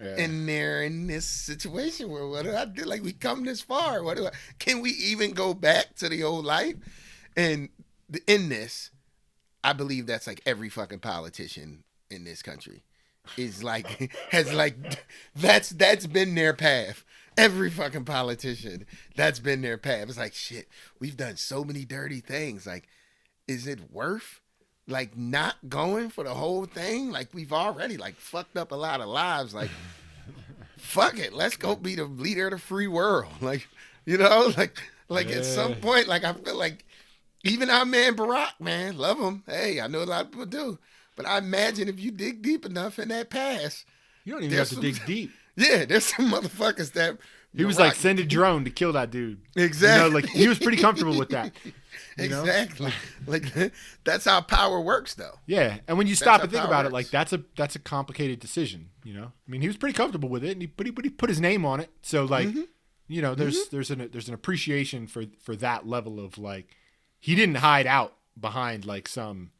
Yeah. 0.00 0.16
and 0.18 0.48
they're 0.48 0.82
in 0.82 1.06
this 1.06 1.26
situation 1.26 2.10
where 2.10 2.26
what 2.26 2.44
do 2.44 2.54
I 2.54 2.64
do? 2.64 2.84
Like 2.84 3.02
we 3.02 3.12
come 3.12 3.44
this 3.44 3.60
far. 3.60 4.02
What 4.02 4.16
do 4.16 4.26
I 4.26 4.30
can 4.58 4.80
we 4.80 4.90
even 4.90 5.32
go 5.32 5.54
back 5.54 5.94
to 5.96 6.08
the 6.08 6.22
old 6.22 6.44
life? 6.44 6.76
And 7.36 7.68
in 8.26 8.48
this, 8.48 8.90
I 9.64 9.72
believe 9.72 10.06
that's 10.06 10.26
like 10.26 10.42
every 10.44 10.68
fucking 10.68 11.00
politician 11.00 11.84
in 12.10 12.24
this 12.24 12.42
country 12.42 12.82
is 13.36 13.62
like 13.62 14.12
has 14.30 14.52
like 14.52 14.76
that's 15.34 15.70
that's 15.70 16.06
been 16.06 16.34
their 16.34 16.54
path. 16.54 17.04
Every 17.36 17.70
fucking 17.70 18.04
politician 18.04 18.84
that's 19.16 19.40
been 19.40 19.62
their 19.62 19.78
path. 19.78 20.08
It's 20.08 20.18
like 20.18 20.34
shit. 20.34 20.68
We've 21.00 21.16
done 21.16 21.36
so 21.36 21.64
many 21.64 21.86
dirty 21.86 22.20
things. 22.20 22.66
Like, 22.66 22.88
is 23.48 23.66
it 23.66 23.90
worth 23.90 24.41
like 24.92 25.16
not 25.16 25.56
going 25.68 26.10
for 26.10 26.22
the 26.24 26.34
whole 26.34 26.66
thing? 26.66 27.10
Like 27.10 27.28
we've 27.34 27.52
already 27.52 27.96
like 27.96 28.14
fucked 28.16 28.56
up 28.56 28.70
a 28.72 28.76
lot 28.76 29.00
of 29.00 29.08
lives. 29.08 29.54
Like, 29.54 29.70
fuck 30.76 31.18
it. 31.18 31.32
Let's 31.32 31.56
go 31.56 31.74
be 31.76 31.94
the 31.94 32.04
leader 32.04 32.46
of 32.46 32.52
the 32.52 32.58
free 32.58 32.86
world. 32.88 33.32
Like, 33.40 33.66
you 34.04 34.18
know, 34.18 34.52
like 34.56 34.78
like 35.08 35.28
at 35.30 35.44
some 35.44 35.74
point, 35.76 36.08
like 36.08 36.24
I 36.24 36.32
feel 36.32 36.56
like 36.56 36.84
even 37.44 37.70
our 37.70 37.84
man 37.84 38.14
Barack, 38.14 38.60
man, 38.60 38.96
love 38.96 39.18
him. 39.18 39.42
Hey, 39.46 39.80
I 39.80 39.86
know 39.88 40.02
a 40.02 40.04
lot 40.04 40.26
of 40.26 40.30
people 40.30 40.46
do. 40.46 40.78
But 41.16 41.26
I 41.26 41.38
imagine 41.38 41.88
if 41.88 42.00
you 42.00 42.10
dig 42.10 42.40
deep 42.42 42.64
enough 42.64 42.98
in 42.98 43.08
that 43.08 43.28
past, 43.30 43.84
You 44.24 44.32
don't 44.32 44.44
even 44.44 44.56
have 44.56 44.68
to 44.70 44.76
dig 44.76 45.04
deep. 45.04 45.30
yeah, 45.56 45.84
there's 45.84 46.04
some 46.06 46.30
motherfuckers 46.30 46.92
that 46.92 47.18
He 47.54 47.64
was 47.64 47.78
like, 47.78 47.94
send 47.94 48.18
a 48.18 48.24
drone 48.24 48.64
to 48.64 48.70
kill 48.70 48.92
that 48.94 49.10
dude. 49.10 49.40
Exactly. 49.56 50.04
You 50.04 50.10
know, 50.10 50.14
like 50.14 50.26
he 50.30 50.48
was 50.48 50.58
pretty 50.58 50.78
comfortable 50.78 51.18
with 51.18 51.28
that. 51.30 51.52
you 52.18 52.28
know? 52.28 52.40
exactly. 52.42 52.92
Like 53.26 53.44
that's 54.04 54.24
how 54.24 54.40
power 54.40 54.80
works, 54.80 55.14
though. 55.14 55.38
Yeah, 55.46 55.78
and 55.86 55.98
when 55.98 56.06
you 56.06 56.14
stop 56.14 56.38
how 56.38 56.44
and 56.44 56.52
think 56.52 56.64
about 56.64 56.86
it, 56.86 56.92
like 56.92 57.10
that's 57.10 57.32
a 57.32 57.42
that's 57.56 57.76
a 57.76 57.78
complicated 57.78 58.40
decision. 58.40 58.88
You 59.04 59.14
know, 59.14 59.24
I 59.46 59.50
mean, 59.50 59.60
he 59.60 59.66
was 59.66 59.76
pretty 59.76 59.94
comfortable 59.94 60.28
with 60.30 60.44
it, 60.44 60.52
and 60.52 60.62
he 60.62 60.66
but 60.66 60.86
he, 60.86 60.92
but 60.92 61.04
he 61.04 61.10
put 61.10 61.28
his 61.28 61.40
name 61.40 61.64
on 61.64 61.80
it. 61.80 61.90
So 62.02 62.24
like, 62.24 62.48
Mm-hmm. 62.48 62.62
you 63.08 63.20
know, 63.20 63.34
there's 63.34 63.68
there's 63.68 63.90
an 63.90 64.08
there's 64.12 64.28
an 64.28 64.34
appreciation 64.34 65.06
for 65.06 65.24
for 65.42 65.54
that 65.56 65.86
level 65.86 66.24
of 66.24 66.38
like, 66.38 66.68
he 67.20 67.34
didn't 67.34 67.56
hide 67.56 67.86
out 67.86 68.14
behind 68.40 68.86
like 68.86 69.06
some, 69.08 69.50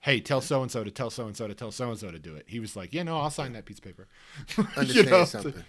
hey, 0.00 0.18
tell 0.20 0.40
so 0.40 0.62
and 0.62 0.70
so 0.70 0.82
to 0.82 0.90
tell 0.90 1.10
so 1.10 1.26
and 1.26 1.36
so 1.36 1.46
to 1.46 1.54
tell 1.54 1.70
so 1.70 1.90
and 1.90 1.98
so 1.98 2.10
to 2.10 2.18
do 2.18 2.34
it. 2.34 2.46
He 2.48 2.58
was 2.58 2.74
like, 2.74 2.92
yeah, 2.92 3.04
no, 3.04 3.18
I'll 3.20 3.30
sign 3.30 3.52
that 3.52 3.66
piece 3.66 3.78
of 3.78 3.84
paper. 3.84 4.08
You 4.58 4.66
Understand 4.76 5.10
know? 5.10 5.24
something. 5.24 5.64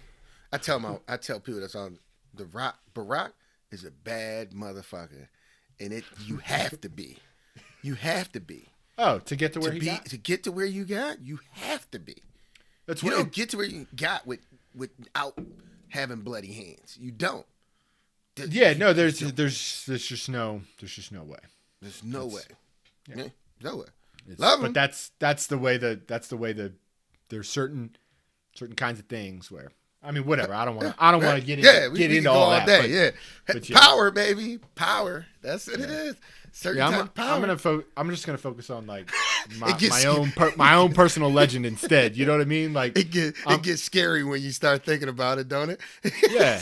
I 0.52 0.58
tell 0.58 0.78
my 0.78 0.98
I 1.08 1.16
tell 1.16 1.40
people 1.40 1.60
that's 1.60 1.74
on 1.74 1.98
the 2.34 2.44
rock. 2.46 2.78
Barack 2.94 3.32
is 3.70 3.84
a 3.84 3.90
bad 3.90 4.50
motherfucker, 4.50 5.28
and 5.80 5.92
it 5.92 6.04
you 6.24 6.38
have 6.38 6.80
to 6.82 6.88
be. 6.88 7.18
You 7.82 7.94
have 7.94 8.30
to 8.32 8.40
be 8.40 8.66
Oh, 8.98 9.18
to 9.20 9.34
get 9.36 9.54
to 9.54 9.60
where 9.60 9.70
to 9.70 9.74
he 9.74 9.80
be 9.80 9.86
got. 9.86 10.04
to 10.06 10.16
get 10.16 10.44
to 10.44 10.52
where 10.52 10.66
you 10.66 10.84
got. 10.84 11.20
You 11.22 11.40
have 11.52 11.90
to 11.92 11.98
be. 11.98 12.16
That's 12.86 13.02
You 13.02 13.10
what. 13.10 13.16
don't 13.16 13.32
get 13.32 13.48
to 13.50 13.56
where 13.56 13.66
you 13.66 13.86
got 13.96 14.26
with 14.26 14.40
without 14.74 15.38
having 15.88 16.20
bloody 16.20 16.52
hands. 16.52 16.96
You 17.00 17.10
don't. 17.10 17.46
Th- 18.36 18.48
yeah, 18.50 18.72
no, 18.74 18.92
there's 18.92 19.18
there's 19.20 19.84
there's 19.86 20.06
just 20.06 20.28
no 20.28 20.62
there's 20.80 20.94
just 20.94 21.12
no 21.12 21.22
way. 21.22 21.38
There's 21.80 22.04
no 22.04 22.26
way. 22.26 22.42
yeah. 23.08 23.16
Yeah, 23.16 23.28
no 23.62 23.76
way. 23.78 23.86
It's- 24.26 24.38
Love 24.38 24.60
but 24.60 24.66
'em. 24.66 24.72
that's 24.74 25.10
that's 25.18 25.46
the 25.48 25.58
way 25.58 25.76
that 25.78 26.06
that's 26.06 26.28
the 26.28 26.36
way 26.36 26.52
that 26.52 26.72
there's 27.30 27.48
certain 27.48 27.96
certain 28.54 28.76
kinds 28.76 29.00
of 29.00 29.06
things 29.06 29.50
where 29.50 29.72
I 30.02 30.10
mean 30.10 30.24
whatever 30.24 30.52
I 30.54 30.64
don't 30.64 30.76
want 30.76 30.88
to 30.88 30.94
I 31.02 31.10
don't 31.12 31.22
want 31.24 31.38
to 31.40 31.46
get 31.46 31.58
into, 31.58 31.70
yeah, 31.72 31.88
we, 31.88 31.98
get 31.98 32.10
we 32.10 32.18
into 32.18 32.30
all 32.30 32.44
all 32.44 32.50
that. 32.50 32.66
day. 32.66 32.80
but- 32.82 32.90
yeah. 32.90 33.10
but 33.46 33.68
yeah. 33.70 33.78
power, 33.80 34.10
baby, 34.10 34.58
power. 34.74 35.26
That's 35.42 35.66
what 35.68 35.80
it 35.80 35.90
is. 35.90 36.16
Certain 36.54 36.78
yeah, 36.78 36.88
I'm, 36.88 37.00
of 37.00 37.14
power. 37.14 37.34
I'm 37.34 37.40
gonna 37.40 37.56
fo- 37.56 37.84
I'm 37.96 38.10
just 38.10 38.26
gonna 38.26 38.36
focus 38.36 38.68
on 38.68 38.86
like 38.86 39.10
my, 39.58 39.74
my 39.88 40.04
own 40.04 40.30
per- 40.32 40.52
my 40.56 40.74
own 40.74 40.92
personal 40.92 41.32
legend 41.32 41.64
instead. 41.64 42.14
You 42.16 42.26
know 42.26 42.32
what 42.32 42.40
I 42.42 42.44
mean? 42.44 42.72
Like 42.74 42.98
It 42.98 43.10
get 43.10 43.34
I'm- 43.46 43.58
it 43.58 43.62
gets 43.62 43.82
scary 43.82 44.22
when 44.22 44.42
you 44.42 44.50
start 44.50 44.84
thinking 44.84 45.08
about 45.08 45.38
it, 45.38 45.48
don't 45.48 45.70
it? 45.70 45.80
Yeah. 46.30 46.60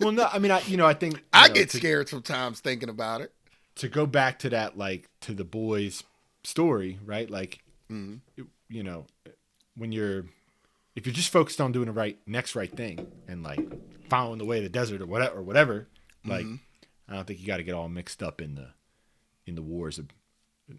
well, 0.00 0.12
no, 0.12 0.28
I 0.32 0.38
mean 0.38 0.50
I 0.50 0.60
you 0.62 0.76
know 0.76 0.86
I 0.86 0.94
think 0.94 1.22
I 1.32 1.48
know, 1.48 1.54
get 1.54 1.70
to, 1.70 1.76
scared 1.76 2.08
sometimes 2.08 2.60
thinking 2.60 2.88
about 2.88 3.20
it. 3.20 3.32
to 3.76 3.88
go 3.88 4.06
back 4.06 4.38
to 4.40 4.50
that 4.50 4.78
like 4.78 5.08
to 5.22 5.34
the 5.34 5.44
boys 5.44 6.02
story 6.44 6.98
right 7.04 7.28
like 7.28 7.60
Mm-hmm. 7.90 8.44
you 8.68 8.82
know 8.84 9.04
when 9.76 9.90
you're 9.92 10.24
if 10.96 11.06
you're 11.06 11.12
just 11.14 11.30
focused 11.32 11.60
on 11.60 11.72
doing 11.72 11.86
the 11.86 11.92
right 11.92 12.18
next 12.26 12.54
right 12.56 12.70
thing 12.74 13.06
and 13.28 13.42
like 13.42 13.60
following 14.08 14.38
the 14.38 14.44
way 14.44 14.58
of 14.58 14.64
the 14.64 14.68
desert 14.70 15.00
or 15.00 15.06
whatever 15.06 15.38
or 15.38 15.42
whatever 15.42 15.88
like 16.24 16.44
Mm-hmm. 16.44 16.56
i 17.08 17.14
don't 17.14 17.26
think 17.26 17.40
you 17.40 17.46
got 17.46 17.58
to 17.58 17.62
get 17.62 17.74
all 17.74 17.88
mixed 17.88 18.22
up 18.22 18.40
in 18.40 18.54
the 18.56 18.68
in 19.46 19.54
the 19.54 19.62
wars 19.62 19.98
of 19.98 20.06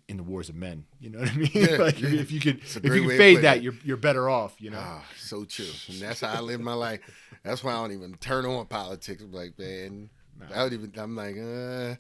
in 0.07 0.17
the 0.17 0.23
wars 0.23 0.47
of 0.49 0.55
men 0.55 0.85
you 0.99 1.09
know 1.09 1.19
what 1.19 1.29
i 1.31 1.35
mean 1.35 1.49
Yeah, 1.53 1.77
like 1.77 1.99
yeah. 2.01 2.09
if 2.09 2.31
you 2.31 2.39
could 2.39 2.59
if 2.63 2.83
you 2.85 3.09
fade 3.17 3.41
that 3.41 3.61
you're 3.63 3.73
you're 3.83 3.97
better 3.97 4.29
off 4.29 4.55
you 4.59 4.69
know 4.69 4.79
Ah, 4.81 5.03
so 5.17 5.43
true. 5.45 5.65
And 5.89 5.99
that's 5.99 6.21
how 6.21 6.33
I 6.33 6.39
live 6.41 6.61
my 6.61 6.73
life. 6.73 6.99
That's 7.43 7.63
why 7.63 7.71
I 7.73 7.75
don't 7.75 7.91
even 7.93 8.13
turn 8.15 8.45
on 8.45 8.65
politics. 8.67 9.21
I'm 9.23 9.31
like, 9.31 9.57
man, 9.57 10.09
I 10.53 10.57
don't 10.57 10.73
even. 10.73 10.93
I'm 10.95 11.15
like, 11.15 11.35
uh, 11.37 11.95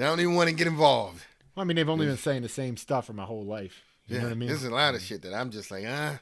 I 0.00 0.06
don't 0.06 0.20
even 0.20 0.34
want 0.36 0.48
to 0.50 0.54
get 0.54 0.66
involved. 0.68 1.20
well, 1.54 1.62
i 1.62 1.66
mean 1.66 1.76
they've 1.76 1.88
only 1.88 2.06
been 2.06 2.16
saying 2.16 2.42
the 2.42 2.48
same 2.48 2.76
stuff 2.76 3.06
for 3.06 3.12
my 3.12 3.24
whole 3.24 3.44
life 3.44 3.82
you 4.06 4.14
Yeah, 4.16 4.22
know 4.22 4.28
what 4.28 4.32
i 4.32 4.36
mean 4.36 4.48
there's 4.48 4.64
a 4.64 4.70
lot 4.70 4.94
of 4.94 5.02
shit 5.02 5.22
that 5.22 5.34
I'm 5.34 5.50
just 5.50 5.70
like, 5.70 5.84
ah. 5.86 6.18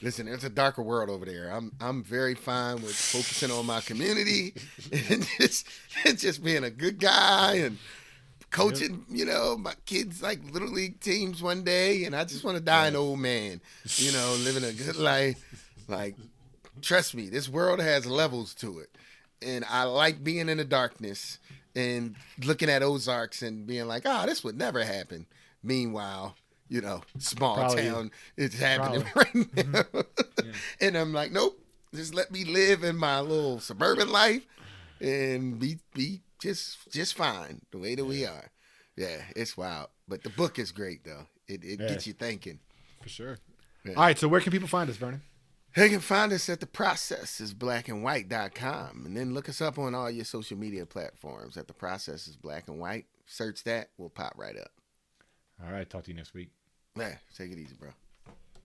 Listen, 0.00 0.28
it's 0.28 0.44
a 0.44 0.50
darker 0.50 0.82
world 0.82 1.10
over 1.10 1.24
there. 1.24 1.50
I'm 1.50 1.72
I'm 1.80 2.04
very 2.04 2.34
fine 2.34 2.76
with 2.76 2.94
focusing 2.94 3.50
on 3.50 3.66
my 3.66 3.80
community 3.80 4.54
and 4.92 5.26
just 5.38 5.66
and 6.04 6.18
just 6.18 6.42
being 6.44 6.64
a 6.64 6.70
good 6.70 6.98
guy 7.00 7.54
and 7.54 7.78
coaching, 8.50 9.04
you 9.08 9.24
know, 9.24 9.56
my 9.56 9.74
kids 9.86 10.22
like 10.22 10.40
little 10.52 10.68
league 10.68 11.00
teams 11.00 11.42
one 11.42 11.64
day, 11.64 12.04
and 12.04 12.14
I 12.14 12.24
just 12.24 12.44
want 12.44 12.56
to 12.56 12.62
die 12.62 12.86
an 12.86 12.96
old 12.96 13.18
man, 13.18 13.60
you 13.96 14.12
know, 14.12 14.36
living 14.40 14.64
a 14.64 14.72
good 14.72 14.96
life. 14.96 15.44
Like, 15.88 16.16
trust 16.80 17.14
me, 17.14 17.28
this 17.28 17.48
world 17.48 17.80
has 17.80 18.06
levels 18.06 18.54
to 18.56 18.78
it, 18.78 18.90
and 19.42 19.64
I 19.68 19.84
like 19.84 20.22
being 20.22 20.48
in 20.48 20.58
the 20.58 20.64
darkness 20.64 21.38
and 21.74 22.16
looking 22.44 22.70
at 22.70 22.82
Ozarks 22.82 23.42
and 23.42 23.66
being 23.66 23.86
like, 23.86 24.02
oh, 24.04 24.26
this 24.26 24.42
would 24.44 24.56
never 24.56 24.84
happen. 24.84 25.26
Meanwhile, 25.62 26.36
you 26.68 26.80
know, 26.80 27.02
small 27.18 27.56
Probably. 27.56 27.82
town, 27.84 28.10
it's 28.36 28.58
happening 28.58 29.04
right 29.14 29.32
mm-hmm. 29.32 29.70
now, 29.72 30.02
and 30.80 30.96
I'm 30.96 31.12
like, 31.12 31.32
nope, 31.32 31.58
just 31.94 32.14
let 32.14 32.30
me 32.30 32.44
live 32.44 32.84
in 32.84 32.96
my 32.96 33.20
little 33.20 33.60
suburban 33.60 34.10
life 34.10 34.46
and 35.00 35.58
be 35.58 35.78
be 35.94 36.20
just 36.40 36.90
just 36.92 37.14
fine 37.14 37.62
the 37.70 37.78
way 37.78 37.94
that 37.94 38.04
we 38.04 38.24
are. 38.26 38.50
Yeah, 38.96 39.22
it's 39.36 39.56
wild. 39.56 39.88
But 40.08 40.22
the 40.22 40.30
book 40.30 40.58
is 40.58 40.72
great 40.72 41.04
though. 41.04 41.26
It 41.46 41.64
it 41.64 41.80
Yeah. 41.80 41.88
gets 41.88 42.06
you 42.06 42.12
thinking. 42.12 42.60
for 43.02 43.08
sure 43.08 43.38
Yeah. 43.84 43.94
all 43.94 44.02
right 44.02 44.18
so 44.18 44.26
where 44.26 44.40
can 44.40 44.50
people 44.50 44.66
find 44.68 44.90
us 44.90 44.96
vernon 44.96 45.22
They 45.76 45.88
can 45.88 46.00
find 46.00 46.32
us 46.32 46.48
at 46.48 46.58
the 46.58 46.66
process 46.66 47.40
is 47.40 47.54
blackandwhite.com 47.54 49.06
and 49.06 49.16
then 49.16 49.32
look 49.34 49.48
us 49.48 49.60
up 49.60 49.78
on 49.78 49.94
all 49.94 50.10
your 50.10 50.24
social 50.24 50.58
media 50.58 50.84
platforms 50.84 51.56
at 51.56 51.68
the 51.68 51.74
process 51.74 52.26
is 52.26 52.36
black 52.36 52.66
and 52.68 52.80
white. 52.80 53.06
Search 53.26 53.62
that, 53.64 53.90
we'll 53.96 54.08
pop 54.10 54.32
right 54.36 54.56
up. 54.58 54.72
all 55.64 55.70
right 55.72 55.88
talk 55.88 56.04
to 56.04 56.10
you 56.10 56.16
next 56.16 56.34
week 56.34 56.50
Yeah, 56.96 57.14
take 57.36 57.52
it 57.52 57.58
easy, 57.58 57.74
bro. 57.78 57.90